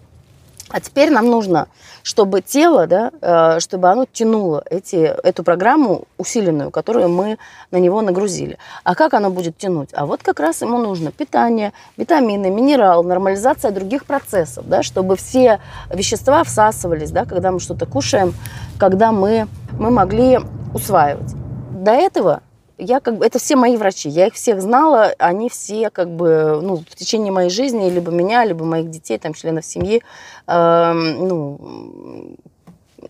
А 0.71 0.81
теперь 0.81 1.11
нам 1.11 1.27
нужно 1.27 1.69
чтобы 2.03 2.41
тело, 2.41 2.87
да, 2.87 3.11
э, 3.21 3.61
чтобы 3.61 3.89
оно 3.89 4.07
тянуло 4.11 4.63
эти, 4.71 4.97
эту 4.97 5.43
программу 5.43 6.05
усиленную, 6.19 6.71
которую 6.71 7.09
мы 7.09 7.39
на 7.71 7.77
него 7.77 8.03
нагрузили. 8.03 8.59
А 8.85 8.95
как 8.95 9.15
оно 9.15 9.31
будет 9.31 9.57
тянуть? 9.57 9.91
А 9.93 10.07
вот 10.07 10.23
как 10.23 10.41
раз 10.41 10.63
ему 10.63 10.79
нужно 10.79 11.13
питание, 11.13 11.73
витамины, 11.97 12.51
минерал, 12.51 13.03
нормализация 13.05 13.71
других 13.71 14.05
процессов, 14.05 14.69
да, 14.69 14.83
чтобы 14.83 15.17
все 15.17 15.61
вещества 15.91 16.45
всасывались, 16.45 17.11
да, 17.11 17.25
когда 17.25 17.51
мы 17.51 17.61
что-то 17.61 17.87
кушаем, 17.87 18.35
когда 18.79 19.13
мы, 19.13 19.47
мы 19.79 19.91
могли 19.91 20.41
усваивать. 20.75 21.35
До 21.71 21.93
этого 21.93 22.41
я 22.83 23.01
как 23.01 23.19
бы, 23.19 23.27
это 23.27 23.39
все 23.39 23.57
мои 23.57 23.77
врачи, 23.77 24.09
я 24.09 24.27
их 24.27 24.35
всех 24.35 24.61
знала, 24.61 25.15
они 25.19 25.49
все 25.49 25.91
как 25.91 26.11
бы, 26.11 26.61
ну, 26.63 26.77
в 26.77 26.95
течение 26.97 27.33
моей 27.33 27.51
жизни, 27.51 27.89
либо 27.89 28.11
меня, 28.11 28.45
либо 28.45 28.65
моих 28.65 28.91
детей, 28.91 29.19
там, 29.19 29.35
членов 29.35 29.65
семьи, 29.65 30.03
э, 30.47 30.93
ну, 30.93 32.37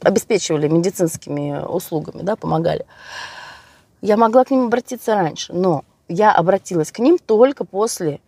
обеспечивали 0.01 0.69
медицинскими 0.69 1.65
услугами, 1.67 2.23
да, 2.23 2.37
помогали. 2.37 2.87
Я 4.01 4.17
могла 4.17 4.45
к 4.45 4.51
ним 4.51 4.67
обратиться 4.67 5.15
раньше, 5.15 5.53
но 5.53 5.85
я 6.09 6.33
обратилась 6.33 6.93
к 6.93 6.99
ним 6.99 7.19
только 7.19 7.65
после 7.65 8.21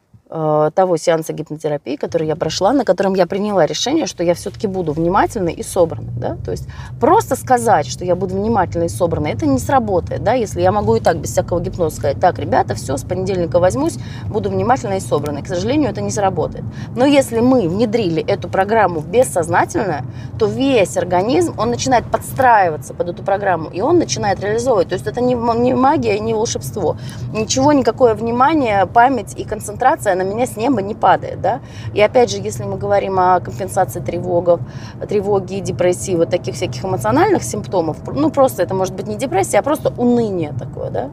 того 0.74 0.96
сеанса 0.96 1.32
гипнотерапии, 1.32 1.94
который 1.94 2.26
я 2.26 2.34
прошла, 2.34 2.72
на 2.72 2.84
котором 2.84 3.14
я 3.14 3.26
приняла 3.26 3.66
решение, 3.66 4.06
что 4.06 4.24
я 4.24 4.34
все-таки 4.34 4.66
буду 4.66 4.92
внимательной 4.92 5.52
и 5.52 5.62
собранной. 5.62 6.12
Да? 6.16 6.36
То 6.44 6.50
есть 6.50 6.66
просто 6.98 7.36
сказать, 7.36 7.86
что 7.86 8.04
я 8.04 8.16
буду 8.16 8.34
внимательной 8.34 8.86
и 8.86 8.88
собранной, 8.88 9.32
это 9.32 9.46
не 9.46 9.60
сработает. 9.60 10.24
Да? 10.24 10.32
Если 10.32 10.60
я 10.60 10.72
могу 10.72 10.96
и 10.96 11.00
так 11.00 11.18
без 11.18 11.30
всякого 11.30 11.60
гипноза 11.60 11.96
сказать, 11.96 12.18
так, 12.18 12.40
ребята, 12.40 12.74
все, 12.74 12.96
с 12.96 13.04
понедельника 13.04 13.60
возьмусь, 13.60 13.96
буду 14.26 14.50
внимательной 14.50 14.96
и 14.96 15.00
собранной. 15.00 15.42
К 15.42 15.46
сожалению, 15.46 15.90
это 15.90 16.00
не 16.00 16.10
сработает. 16.10 16.64
Но 16.96 17.04
если 17.04 17.38
мы 17.38 17.68
внедрили 17.68 18.24
эту 18.26 18.48
программу 18.48 19.00
бессознательно, 19.00 20.04
то 20.36 20.46
весь 20.46 20.96
организм, 20.96 21.54
он 21.58 21.70
начинает 21.70 22.10
подстраиваться 22.10 22.92
под 22.92 23.10
эту 23.10 23.22
программу, 23.22 23.70
и 23.70 23.80
он 23.82 23.98
начинает 23.98 24.40
реализовывать. 24.40 24.88
То 24.88 24.94
есть 24.94 25.06
это 25.06 25.20
не, 25.20 25.34
не 25.34 25.74
магия, 25.74 26.18
не 26.18 26.34
волшебство. 26.34 26.96
Ничего, 27.32 27.72
никакое 27.72 28.14
внимание, 28.14 28.86
память 28.86 29.38
и 29.38 29.44
концентрация 29.44 30.16
на 30.16 30.23
меня 30.24 30.46
с 30.46 30.56
неба 30.56 30.82
не 30.82 30.94
падает, 30.94 31.40
да. 31.40 31.60
И 31.92 32.00
опять 32.00 32.30
же, 32.30 32.38
если 32.38 32.64
мы 32.64 32.76
говорим 32.76 33.18
о 33.18 33.40
компенсации 33.40 34.00
тревогов, 34.00 34.60
тревоги, 35.08 35.60
депрессии, 35.60 36.16
вот 36.16 36.30
таких 36.30 36.54
всяких 36.54 36.84
эмоциональных 36.84 37.42
симптомов, 37.42 37.98
ну 38.06 38.30
просто 38.30 38.62
это 38.62 38.74
может 38.74 38.94
быть 38.94 39.06
не 39.06 39.16
депрессия, 39.16 39.58
а 39.58 39.62
просто 39.62 39.92
уныние 39.96 40.52
такое, 40.58 40.90
да, 40.90 41.10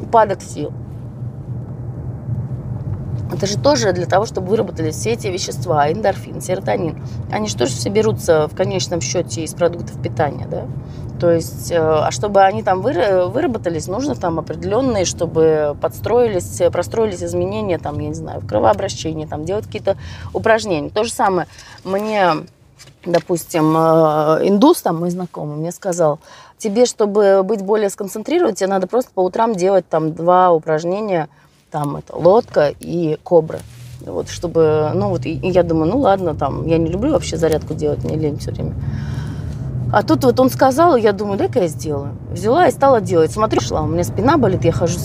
упадок 0.00 0.42
сил. 0.42 0.72
Это 3.32 3.46
же 3.46 3.58
тоже 3.58 3.92
для 3.92 4.06
того, 4.06 4.24
чтобы 4.24 4.48
выработали 4.48 4.90
все 4.90 5.12
эти 5.12 5.26
вещества, 5.26 5.90
эндорфин, 5.92 6.40
серотонин. 6.40 7.02
Они 7.30 7.48
же 7.48 7.56
тоже 7.56 7.72
все 7.72 7.90
берутся 7.90 8.48
в 8.48 8.56
конечном 8.56 9.00
счете 9.00 9.42
из 9.42 9.54
продуктов 9.54 10.00
питания, 10.02 10.46
да? 10.50 10.66
То 11.20 11.30
есть, 11.32 11.72
э, 11.72 11.76
а 11.78 12.10
чтобы 12.10 12.42
они 12.42 12.62
там 12.62 12.80
выработались, 12.80 13.88
нужно 13.88 14.14
там 14.14 14.38
определенные, 14.38 15.04
чтобы 15.04 15.76
подстроились, 15.80 16.62
простроились 16.72 17.22
изменения, 17.22 17.78
там, 17.78 17.98
я 17.98 18.08
не 18.08 18.14
знаю, 18.14 18.40
в 18.40 18.46
кровообращении, 18.46 19.26
там, 19.26 19.44
делать 19.44 19.66
какие-то 19.66 19.96
упражнения. 20.32 20.90
То 20.90 21.04
же 21.04 21.10
самое 21.10 21.48
мне, 21.84 22.34
допустим, 23.04 23.76
э, 23.76 24.48
индус, 24.48 24.80
там, 24.80 25.00
мой 25.00 25.10
знакомый, 25.10 25.56
мне 25.56 25.72
сказал, 25.72 26.20
тебе, 26.56 26.86
чтобы 26.86 27.42
быть 27.42 27.62
более 27.62 27.90
сконцентрирован, 27.90 28.54
тебе 28.54 28.68
надо 28.68 28.86
просто 28.86 29.10
по 29.12 29.20
утрам 29.20 29.54
делать 29.54 29.88
там 29.88 30.12
два 30.12 30.52
упражнения, 30.52 31.28
там, 31.70 31.96
это 31.96 32.16
лодка 32.16 32.72
и 32.80 33.18
кобра. 33.22 33.60
Вот, 34.00 34.28
чтобы, 34.28 34.90
ну, 34.94 35.08
вот, 35.08 35.26
и, 35.26 35.34
и 35.34 35.50
я 35.50 35.62
думаю, 35.62 35.90
ну, 35.90 35.98
ладно, 35.98 36.34
там, 36.34 36.66
я 36.66 36.78
не 36.78 36.88
люблю 36.88 37.12
вообще 37.12 37.36
зарядку 37.36 37.74
делать, 37.74 38.04
мне 38.04 38.16
лень 38.16 38.38
все 38.38 38.52
время. 38.52 38.74
А 39.90 40.02
тут 40.02 40.24
вот 40.24 40.38
он 40.38 40.50
сказал, 40.50 40.96
я 40.96 41.12
думаю, 41.12 41.38
дай-ка 41.38 41.60
я 41.60 41.68
сделаю. 41.68 42.10
Взяла 42.30 42.68
и 42.68 42.70
стала 42.70 43.00
делать. 43.00 43.32
Смотрю, 43.32 43.60
шла, 43.60 43.82
у 43.82 43.86
меня 43.86 44.04
спина 44.04 44.36
болит, 44.36 44.64
я 44.64 44.72
хожу. 44.72 44.98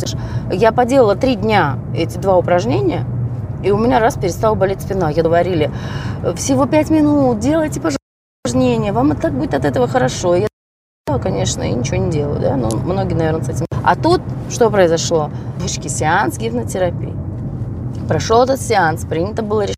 Я 0.52 0.74
поделала 0.74 1.16
три 1.16 1.36
дня 1.36 1.80
эти 1.96 2.18
два 2.18 2.38
упражнения, 2.38 3.06
и 3.64 3.72
у 3.72 3.78
меня 3.78 4.00
раз 4.00 4.16
перестала 4.16 4.56
болеть 4.56 4.82
спина. 4.82 5.10
Я 5.10 5.24
говорили, 5.24 5.72
всего 6.36 6.66
пять 6.66 6.90
минут, 6.90 7.40
делайте, 7.40 7.80
пожалуйста, 7.80 7.98
упражнения, 8.44 8.92
вам 8.92 9.14
и 9.14 9.16
так 9.16 9.34
будет 9.34 9.54
от 9.54 9.64
этого 9.64 9.88
хорошо. 9.88 10.36
Я 10.36 10.48
да, 11.14 11.20
конечно, 11.20 11.64
и 11.64 11.72
ничего 11.72 11.98
не 11.98 12.12
делаю, 12.12 12.40
да, 12.40 12.56
но 12.56 12.70
многие, 12.70 13.14
наверное, 13.14 13.44
с 13.44 13.50
этим. 13.50 13.66
А 13.84 13.96
тут 13.96 14.22
что 14.50 14.70
произошло? 14.70 15.30
Девочки, 15.58 15.88
сеанс 15.88 16.38
гипнотерапии. 16.38 17.14
Прошел 18.08 18.44
этот 18.44 18.62
сеанс, 18.62 19.06
принято 19.06 19.44
было 19.44 19.62
решение 19.62 19.78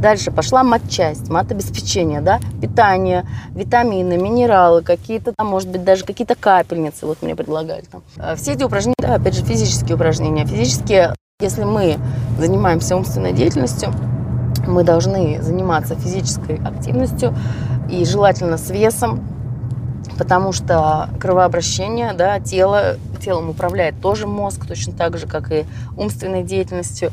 Дальше 0.00 0.30
пошла 0.30 0.62
матчасть, 0.62 1.30
матобеспечение, 1.30 2.20
да, 2.20 2.38
питание, 2.60 3.24
витамины, 3.54 4.18
минералы, 4.18 4.82
какие-то 4.82 5.32
там, 5.32 5.46
может 5.46 5.70
быть, 5.70 5.82
даже 5.82 6.04
какие-то 6.04 6.34
капельницы, 6.34 7.06
вот 7.06 7.22
мне 7.22 7.34
предлагали 7.34 7.84
там. 7.90 8.02
Э, 8.18 8.36
все 8.36 8.52
эти 8.52 8.64
упражнения, 8.64 8.96
да, 8.98 9.14
опять 9.14 9.34
же, 9.34 9.42
физические 9.42 9.94
упражнения. 9.94 10.44
Физические, 10.44 11.14
если 11.40 11.64
мы 11.64 11.96
занимаемся 12.38 12.96
умственной 12.96 13.32
деятельностью, 13.32 13.94
мы 14.66 14.82
должны 14.82 15.40
заниматься 15.40 15.94
физической 15.94 16.56
активностью 16.56 17.34
и 17.88 18.04
желательно 18.04 18.58
с 18.58 18.68
весом, 18.68 19.33
потому 20.18 20.52
что 20.52 21.08
кровообращение, 21.20 22.12
да, 22.12 22.40
тело, 22.40 22.96
телом 23.20 23.50
управляет 23.50 24.00
тоже 24.00 24.26
мозг, 24.26 24.66
точно 24.66 24.92
так 24.92 25.18
же, 25.18 25.26
как 25.26 25.52
и 25.52 25.66
умственной 25.96 26.42
деятельностью. 26.42 27.12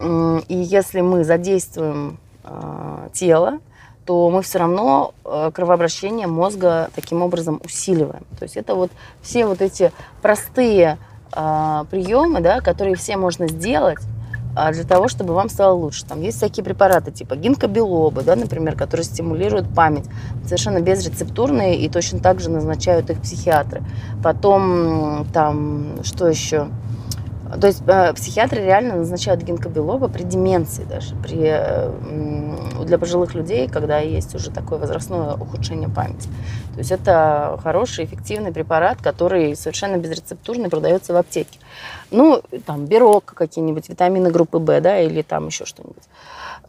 И 0.00 0.54
если 0.54 1.00
мы 1.02 1.24
задействуем 1.24 2.18
э, 2.44 3.08
тело, 3.12 3.58
то 4.06 4.30
мы 4.30 4.42
все 4.42 4.58
равно 4.58 5.14
э, 5.24 5.50
кровообращение 5.52 6.26
мозга 6.26 6.90
таким 6.94 7.22
образом 7.22 7.60
усиливаем. 7.64 8.24
То 8.38 8.44
есть 8.44 8.56
это 8.56 8.74
вот 8.74 8.90
все 9.20 9.46
вот 9.46 9.60
эти 9.60 9.92
простые 10.22 10.98
э, 11.32 11.84
приемы, 11.90 12.40
да, 12.40 12.60
которые 12.60 12.96
все 12.96 13.16
можно 13.16 13.46
сделать 13.46 13.98
для 14.72 14.84
того, 14.84 15.08
чтобы 15.08 15.34
вам 15.34 15.48
стало 15.48 15.74
лучше. 15.74 16.04
Там 16.04 16.20
есть 16.20 16.38
всякие 16.38 16.64
препараты, 16.64 17.10
типа 17.10 17.36
гинкобилобы, 17.36 18.22
да, 18.22 18.36
например, 18.36 18.76
которые 18.76 19.04
стимулируют 19.04 19.72
память, 19.74 20.06
совершенно 20.44 20.80
безрецептурные, 20.80 21.78
и 21.78 21.88
точно 21.88 22.18
так 22.18 22.40
же 22.40 22.50
назначают 22.50 23.10
их 23.10 23.20
психиатры. 23.20 23.82
Потом, 24.22 25.26
там, 25.32 26.02
что 26.02 26.28
еще? 26.28 26.68
То 27.60 27.66
есть 27.66 27.82
э, 27.86 28.12
психиатры 28.14 28.62
реально 28.62 28.96
назначают 28.96 29.42
гинкобилоба 29.42 30.08
при 30.08 30.22
деменции 30.22 30.84
даже, 30.84 31.16
при, 31.16 31.40
э, 31.42 31.90
для 32.84 32.96
пожилых 32.96 33.34
людей, 33.34 33.66
когда 33.66 33.98
есть 33.98 34.34
уже 34.36 34.50
такое 34.50 34.78
возрастное 34.78 35.34
ухудшение 35.34 35.88
памяти. 35.88 36.28
То 36.72 36.78
есть 36.78 36.92
это 36.92 37.58
хороший, 37.62 38.04
эффективный 38.04 38.52
препарат, 38.52 39.02
который 39.02 39.56
совершенно 39.56 39.96
безрецептурный, 39.96 40.70
продается 40.70 41.12
в 41.12 41.16
аптеке. 41.16 41.58
Ну, 42.10 42.42
там, 42.66 42.86
берок, 42.86 43.24
какие-нибудь 43.24 43.88
витамины 43.88 44.30
группы 44.30 44.58
В, 44.58 44.80
да, 44.80 45.00
или 45.00 45.22
там 45.22 45.48
еще 45.48 45.64
что-нибудь 45.64 46.04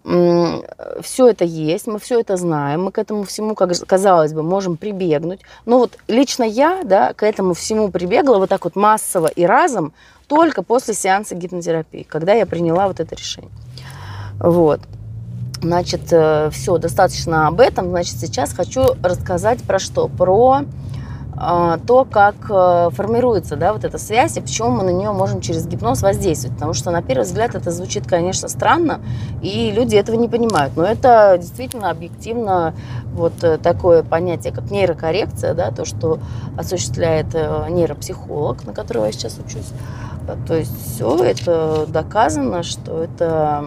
все 0.04 1.28
это 1.28 1.46
есть, 1.46 1.86
мы 1.88 2.00
все 2.00 2.20
это 2.20 2.36
знаем, 2.36 2.84
мы 2.84 2.92
к 2.92 2.98
этому 2.98 3.24
всему, 3.24 3.54
как 3.54 3.72
казалось 3.86 4.34
бы, 4.34 4.42
можем 4.42 4.78
прибегнуть. 4.78 5.42
Но 5.66 5.78
вот 5.78 5.98
лично 6.08 6.44
я 6.44 6.82
да, 6.84 7.14
к 7.14 7.24
этому 7.24 7.54
всему 7.54 7.90
прибегла 7.92 8.40
вот 8.40 8.50
так 8.50 8.64
вот 8.64 8.76
массово 8.76 9.28
и 9.28 9.46
разом 9.46 9.94
только 10.28 10.64
после 10.64 10.94
сеанса 10.94 11.36
гипнотерапии, 11.36 12.04
когда 12.04 12.34
я 12.34 12.46
приняла 12.46 12.88
вот 12.88 13.00
это 13.00 13.16
решение. 13.16 13.52
Вот. 14.40 14.80
Значит, 15.62 16.12
э, 16.12 16.50
все, 16.52 16.78
достаточно 16.78 17.48
об 17.48 17.60
этом. 17.60 17.90
Значит, 17.90 18.18
сейчас 18.20 18.54
хочу 18.54 18.96
рассказать 19.04 19.62
про 19.62 19.80
что? 19.80 20.08
Про 20.08 20.66
а, 21.44 21.80
то, 21.80 22.06
как 22.06 22.36
э, 22.52 22.90
формируется 22.92 23.56
да, 23.56 23.74
вот 23.74 23.84
эта 23.84 23.98
связь 23.98 24.38
и 24.38 24.42
почему 24.42 24.70
мы 24.70 24.84
на 24.84 24.92
нее 24.92 25.12
можем 25.12 25.42
через 25.42 25.66
гипноз 25.66 26.04
воздействовать. 26.04 26.56
Потому 26.56 26.74
что, 26.74 26.92
на 26.92 27.02
первый 27.02 27.24
взгляд, 27.24 27.56
это 27.56 27.72
звучит, 27.72 28.06
конечно, 28.06 28.48
странно, 28.48 29.02
и 29.42 29.72
люди 29.72 29.96
этого 29.96 30.18
не 30.18 30.28
понимают. 30.28 30.74
Но 30.76 30.84
это 30.84 31.38
действительно 31.40 31.90
объективно 31.90 32.76
вот 33.14 33.44
э, 33.44 33.58
такое 33.58 34.04
понятие, 34.04 34.54
как 34.54 34.70
нейрокоррекция, 34.70 35.56
да, 35.56 35.72
то, 35.72 35.84
что 35.84 36.20
осуществляет 36.60 37.34
э, 37.34 37.66
нейропсихолог, 37.72 38.64
на 38.66 38.74
которого 38.74 39.06
я 39.06 39.12
сейчас 39.12 39.40
учусь. 39.44 39.72
То 40.48 40.56
есть 40.56 40.94
все 40.94 41.24
это 41.24 41.88
доказано, 41.88 42.62
что 42.62 43.04
это 43.04 43.66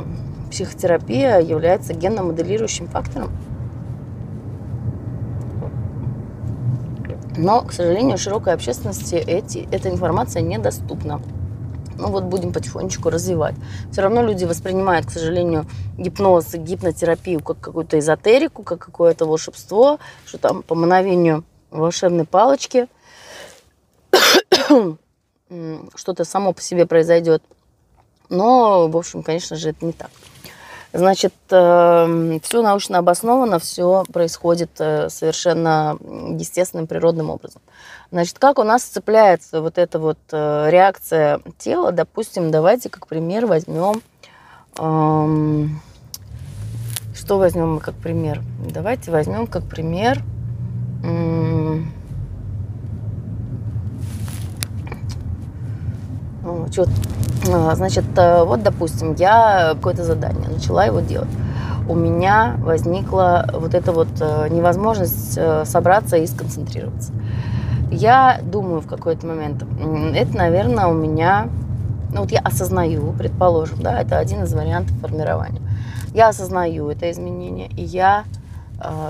психотерапия 0.55 1.40
является 1.40 1.95
генно-моделирующим 1.95 2.87
фактором. 2.87 3.33
Но, 7.37 7.62
к 7.62 7.73
сожалению, 7.73 8.19
широкой 8.19 8.53
общественности 8.53 9.17
эти, 9.17 9.69
эта 9.73 9.90
информация 9.90 10.43
недоступна. 10.43 11.21
Ну 11.97 12.09
вот 12.09 12.25
будем 12.25 12.53
потихонечку 12.53 13.11
развивать. 13.11 13.57
Все 13.90 14.03
равно 14.03 14.23
люди 14.23 14.45
воспринимают, 14.45 15.07
к 15.07 15.11
сожалению, 15.11 15.67
гипноз 15.99 16.55
и 16.55 16.59
гипнотерапию 16.59 17.43
как 17.43 17.59
какую-то 17.59 17.99
эзотерику, 17.99 18.62
как 18.62 18.79
какое-то 18.79 19.27
волшебство, 19.27 19.99
что 20.25 20.38
там 20.38 20.62
по 20.62 20.77
мановению 20.77 21.43
волшебной 21.73 22.27
палочки 22.27 22.87
что-то 25.97 26.25
само 26.25 26.53
по 26.53 26.62
себе 26.62 26.87
произойдет. 26.87 27.43
Но, 28.29 28.87
в 28.87 28.97
общем, 28.97 29.25
конечно 29.25 29.57
же, 29.57 29.71
это 29.71 29.85
не 29.85 29.93
так. 29.93 30.11
Значит, 30.94 31.35
эм, 31.50 32.38
все 32.38 32.62
научно 32.62 32.98
обосновано, 32.98 33.59
все 33.59 34.04
происходит 34.12 34.70
э, 34.78 35.09
совершенно 35.11 35.98
естественным 36.38 36.87
природным 36.87 37.30
образом. 37.30 37.62
Значит, 38.12 38.38
как 38.38 38.61
у 38.61 38.62
нас 38.62 38.85
цепляется 38.85 39.61
вот 39.61 39.76
эта 39.76 39.98
вот 39.98 40.18
э, 40.30 40.68
реакция 40.70 41.40
тела, 41.59 41.90
допустим, 41.90 42.52
давайте 42.52 42.90
как 42.90 43.09
пример 43.09 43.46
возьмем, 43.46 44.02
эм, 44.78 45.80
что 47.12 47.38
возьмем 47.38 47.74
мы 47.74 47.80
как 47.80 47.96
пример? 47.96 48.40
Давайте 48.70 49.11
возьмем 49.11 49.48
как 49.48 49.64
пример, 49.64 50.22
что 56.74 56.87
значит, 57.44 58.04
э, 58.16 58.44
вот, 58.44 58.62
допустим, 58.62 59.14
я 59.14 59.72
какое-то 59.74 60.04
задание 60.04 60.48
начала 60.48 60.85
его 60.85 61.00
делать. 61.00 61.28
У 61.88 61.94
меня 61.94 62.57
возникла 62.59 63.46
вот 63.52 63.74
эта 63.74 63.92
вот 63.92 64.09
э, 64.20 64.48
невозможность 64.50 65.37
э, 65.37 65.64
собраться 65.64 66.16
и 66.16 66.26
сконцентрироваться. 66.26 67.12
Я 67.90 68.40
думаю 68.42 68.80
в 68.80 68.87
какой-то 68.87 69.26
момент, 69.26 69.64
это, 70.14 70.37
наверное, 70.37 70.87
у 70.87 70.94
меня 70.94 71.48
ну 72.14 72.20
вот 72.20 72.30
я 72.30 72.38
осознаю, 72.40 73.12
предположим, 73.12 73.83
да, 73.83 74.00
это 74.00 74.18
один 74.18 74.44
из 74.44 74.54
вариантов 74.54 74.96
формирования. 74.98 75.61
Я 76.14 76.28
осознаю 76.28 76.88
это 76.88 77.11
изменение, 77.11 77.68
и 77.68 77.83
я 77.83 78.24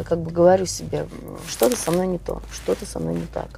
как 0.09 0.21
бы 0.21 0.31
говорю 0.31 0.67
себе, 0.67 1.07
что-то 1.49 1.77
со 1.77 1.91
мной 1.91 2.07
не 2.07 2.19
то, 2.19 2.43
что-то 2.53 2.87
со 2.87 2.99
мной 2.99 3.15
не 3.15 3.27
так. 3.27 3.49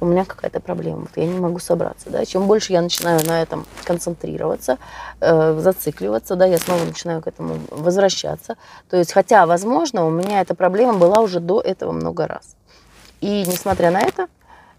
У 0.00 0.06
меня 0.06 0.24
какая-то 0.24 0.60
проблема, 0.60 1.00
вот 1.00 1.10
я 1.16 1.26
не 1.26 1.38
могу 1.38 1.58
собраться, 1.58 2.10
да. 2.10 2.24
Чем 2.24 2.46
больше 2.46 2.72
я 2.72 2.82
начинаю 2.82 3.24
на 3.26 3.42
этом 3.42 3.66
концентрироваться, 3.84 4.78
э, 5.20 5.58
зацикливаться, 5.60 6.36
да, 6.36 6.46
я 6.46 6.58
снова 6.58 6.84
начинаю 6.84 7.22
к 7.22 7.26
этому 7.26 7.58
возвращаться. 7.70 8.56
То 8.90 8.96
есть, 8.96 9.12
хотя, 9.12 9.46
возможно, 9.46 10.06
у 10.06 10.10
меня 10.10 10.40
эта 10.40 10.54
проблема 10.54 10.94
была 10.94 11.20
уже 11.20 11.40
до 11.40 11.60
этого 11.60 11.92
много 11.92 12.26
раз. 12.26 12.56
И 13.20 13.44
несмотря 13.46 13.90
на 13.90 14.00
это, 14.00 14.26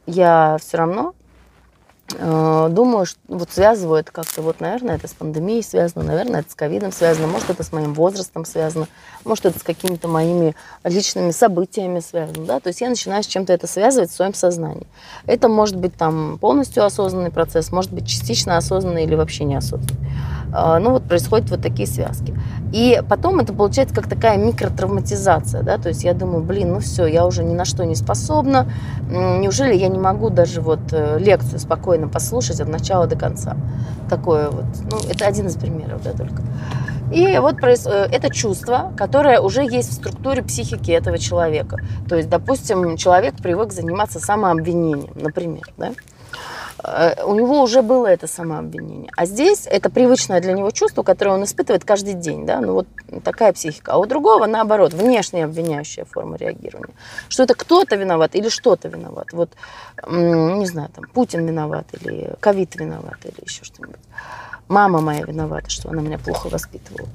я 0.05 0.57
все 0.59 0.77
равно 0.77 1.15
думаю, 2.09 3.05
что 3.05 3.19
вот 3.27 3.49
связываю 3.51 3.99
это 3.99 4.11
как-то, 4.11 4.43
вот, 4.43 4.59
наверное, 4.59 4.95
это 4.95 5.07
с 5.07 5.13
пандемией 5.13 5.63
связано, 5.63 6.03
наверное, 6.03 6.41
это 6.41 6.51
с 6.51 6.55
ковидом 6.55 6.91
связано, 6.91 7.25
может, 7.25 7.49
это 7.49 7.63
с 7.63 7.71
моим 7.71 7.95
возрастом 7.95 8.45
связано, 8.45 8.87
может, 9.23 9.47
это 9.47 9.57
с 9.57 9.63
какими-то 9.63 10.07
моими 10.07 10.55
личными 10.83 11.31
событиями 11.31 12.01
связано, 12.01 12.45
да, 12.45 12.59
то 12.59 12.67
есть 12.69 12.81
я 12.81 12.89
начинаю 12.89 13.23
с 13.23 13.27
чем-то 13.27 13.51
это 13.51 13.65
связывать 13.65 14.11
в 14.11 14.15
своем 14.15 14.35
сознании. 14.35 14.85
Это 15.25 15.47
может 15.47 15.77
быть 15.77 15.95
там 15.95 16.37
полностью 16.39 16.85
осознанный 16.85 17.31
процесс, 17.31 17.71
может 17.71 17.91
быть 17.91 18.07
частично 18.07 18.57
осознанный 18.57 19.03
или 19.03 19.15
вообще 19.15 19.43
неосознанный. 19.43 20.04
А, 20.55 20.79
ну 20.79 20.91
вот 20.91 21.03
происходят 21.03 21.49
вот 21.49 21.61
такие 21.61 21.87
связки. 21.87 22.33
И 22.71 23.01
потом 23.09 23.39
это 23.39 23.53
получается 23.53 23.93
как 23.93 24.07
такая 24.07 24.37
микротравматизация, 24.37 25.63
да, 25.63 25.77
то 25.77 25.89
есть 25.89 26.03
я 26.03 26.13
думаю, 26.13 26.43
блин, 26.43 26.73
ну 26.73 26.79
все, 26.79 27.05
я 27.05 27.25
уже 27.25 27.43
ни 27.43 27.53
на 27.53 27.65
что 27.65 27.85
не 27.85 27.95
способна, 27.95 28.67
неужели 29.09 29.75
я 29.75 29.89
не 29.89 29.99
могу 29.99 30.29
даже 30.29 30.61
вот 30.61 30.79
э, 30.91 31.19
лекцию 31.19 31.59
спокойно 31.59 32.07
послушать 32.07 32.61
от 32.61 32.69
начала 32.69 33.05
до 33.05 33.17
конца. 33.17 33.57
Такое 34.09 34.49
вот, 34.49 34.65
ну 34.89 34.97
это 35.09 35.25
один 35.25 35.47
из 35.47 35.55
примеров, 35.55 36.01
да, 36.03 36.11
только. 36.11 36.41
И 37.11 37.37
вот 37.37 37.61
э, 37.61 38.07
это 38.11 38.33
чувство, 38.33 38.93
которое 38.97 39.41
уже 39.41 39.63
есть 39.63 39.89
в 39.89 39.93
структуре 39.93 40.41
психики 40.41 40.91
этого 40.91 41.17
человека. 41.17 41.79
То 42.07 42.15
есть, 42.15 42.29
допустим, 42.29 42.97
человек 42.97 43.35
привык 43.35 43.73
заниматься 43.73 44.19
самообвинением, 44.19 45.11
например, 45.15 45.69
да, 45.77 45.91
у 46.83 47.35
него 47.35 47.61
уже 47.61 47.81
было 47.81 48.07
это 48.07 48.27
самообвинение. 48.27 49.09
А 49.15 49.25
здесь 49.25 49.65
это 49.65 49.89
привычное 49.89 50.41
для 50.41 50.53
него 50.53 50.71
чувство, 50.71 51.03
которое 51.03 51.31
он 51.31 51.43
испытывает 51.43 51.85
каждый 51.85 52.13
день. 52.13 52.45
Да? 52.45 52.59
Ну 52.59 52.73
вот 52.73 52.87
такая 53.23 53.53
психика. 53.53 53.93
А 53.93 53.97
у 53.97 54.05
другого, 54.05 54.45
наоборот, 54.45 54.93
внешняя 54.93 55.45
обвиняющая 55.45 56.05
форма 56.05 56.37
реагирования. 56.37 56.93
Что 57.29 57.43
это 57.43 57.55
кто-то 57.55 57.95
виноват 57.95 58.35
или 58.35 58.49
что-то 58.49 58.89
виноват. 58.89 59.31
Вот, 59.31 59.51
не 60.07 60.65
знаю, 60.65 60.89
там, 60.89 61.05
Путин 61.13 61.45
виноват 61.45 61.85
или 61.93 62.33
ковид 62.39 62.75
виноват 62.75 63.17
или 63.23 63.43
еще 63.43 63.63
что-нибудь. 63.63 63.99
Мама 64.67 64.99
моя 64.99 65.23
виновата, 65.23 65.69
что 65.69 65.89
она 65.89 66.01
меня 66.01 66.17
плохо 66.17 66.49
воспитывала. 66.49 67.07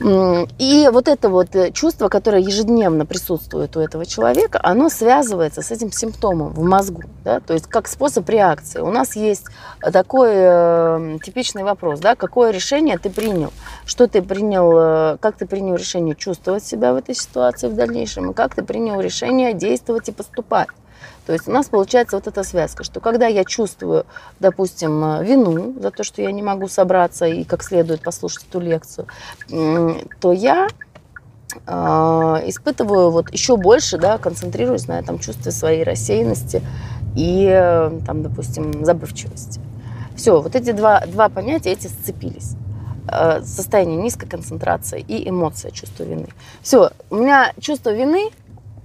И 0.00 0.88
вот 0.92 1.08
это 1.08 1.28
вот 1.28 1.56
э, 1.56 1.72
чувство, 1.72 2.08
которое 2.08 2.40
ежедневно 2.40 3.04
присутствует 3.04 3.76
у 3.76 3.80
этого 3.80 4.06
человека, 4.06 4.60
оно 4.62 4.88
связывается 4.90 5.60
с 5.60 5.72
этим 5.72 5.90
симптомом 5.90 6.52
в 6.52 6.62
мозгу, 6.62 7.02
да, 7.24 7.40
то 7.40 7.54
есть 7.54 7.66
как 7.66 7.88
способ 7.88 8.28
реакции. 8.28 8.80
У 8.80 8.92
нас 8.92 9.16
есть 9.16 9.46
такой 9.80 10.30
э, 10.32 11.18
типичный 11.24 11.64
вопрос, 11.64 11.98
да, 11.98 12.14
какое 12.14 12.52
решение 12.52 12.96
ты 12.96 13.10
принял, 13.10 13.52
что 13.86 14.06
ты 14.06 14.22
принял, 14.22 14.72
э, 14.76 15.16
как 15.18 15.36
ты 15.36 15.46
принял 15.46 15.74
решение 15.74 16.14
чувствовать 16.14 16.64
себя 16.64 16.92
в 16.92 16.96
этой 16.96 17.16
ситуации 17.16 17.66
в 17.68 17.74
дальнейшем, 17.74 18.30
и 18.30 18.34
как 18.34 18.54
ты 18.54 18.62
принял 18.62 19.00
решение 19.00 19.52
действовать 19.52 20.08
и 20.08 20.12
поступать. 20.12 20.68
То 21.28 21.34
есть 21.34 21.46
у 21.46 21.50
нас 21.52 21.66
получается 21.66 22.16
вот 22.16 22.26
эта 22.26 22.42
связка, 22.42 22.84
что 22.84 23.00
когда 23.00 23.26
я 23.26 23.44
чувствую, 23.44 24.06
допустим, 24.40 25.04
э, 25.04 25.24
вину 25.26 25.74
за 25.78 25.90
то, 25.90 26.02
что 26.02 26.22
я 26.22 26.32
не 26.32 26.40
могу 26.40 26.68
собраться 26.68 27.26
и 27.26 27.44
как 27.44 27.62
следует 27.62 28.00
послушать 28.00 28.46
эту 28.48 28.60
лекцию, 28.60 29.06
то 30.20 30.32
я 30.32 30.68
э, 31.66 31.72
испытываю 32.46 33.10
вот 33.10 33.30
еще 33.30 33.58
больше, 33.58 33.98
да, 33.98 34.16
концентрируюсь 34.16 34.88
на 34.88 34.98
этом 34.98 35.18
чувстве 35.18 35.52
своей 35.52 35.84
рассеянности 35.84 36.62
и, 37.14 37.46
э, 37.46 37.90
там, 38.06 38.22
допустим, 38.22 38.82
забывчивости. 38.82 39.60
Все, 40.16 40.40
вот 40.40 40.56
эти 40.56 40.72
два, 40.72 41.04
два 41.04 41.28
понятия, 41.28 41.72
эти 41.72 41.88
сцепились 41.88 42.54
состояние 43.42 43.96
низкой 43.96 44.28
концентрации 44.28 45.00
и 45.00 45.28
эмоция 45.28 45.70
чувства 45.70 46.04
вины. 46.04 46.28
Все, 46.62 46.90
у 47.08 47.16
меня 47.16 47.52
чувство 47.58 47.90
вины 47.90 48.30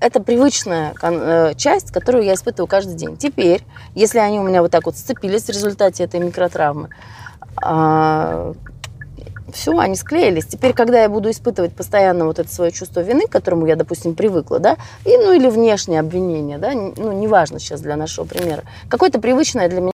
это 0.03 0.21
привычная 0.21 0.93
э, 1.01 1.53
часть, 1.55 1.91
которую 1.91 2.25
я 2.25 2.33
испытываю 2.33 2.67
каждый 2.67 2.95
день. 2.95 3.15
Теперь, 3.15 3.63
если 3.95 4.19
они 4.19 4.39
у 4.39 4.43
меня 4.43 4.61
вот 4.61 4.69
так 4.69 4.85
вот 4.85 4.97
сцепились 4.97 5.45
в 5.45 5.49
результате 5.49 6.03
этой 6.03 6.19
микротравмы, 6.19 6.89
а, 7.55 8.53
все, 9.53 9.77
они 9.77 9.95
склеились. 9.95 10.45
Теперь, 10.45 10.73
когда 10.73 11.01
я 11.01 11.09
буду 11.09 11.29
испытывать 11.29 11.73
постоянно 11.73 12.25
вот 12.25 12.39
это 12.39 12.53
свое 12.53 12.71
чувство 12.71 13.01
вины, 13.01 13.27
к 13.27 13.29
которому 13.29 13.65
я, 13.65 13.75
допустим, 13.75 14.15
привыкла, 14.15 14.59
да, 14.59 14.77
и, 15.05 15.15
ну 15.17 15.31
или 15.31 15.47
внешнее 15.47 15.99
обвинение, 15.99 16.57
да, 16.57 16.71
ну 16.73 17.11
неважно 17.11 17.59
сейчас 17.59 17.81
для 17.81 17.95
нашего 17.95 18.25
примера, 18.25 18.63
какое-то 18.89 19.19
привычное 19.19 19.69
для 19.69 19.79
меня 19.79 19.91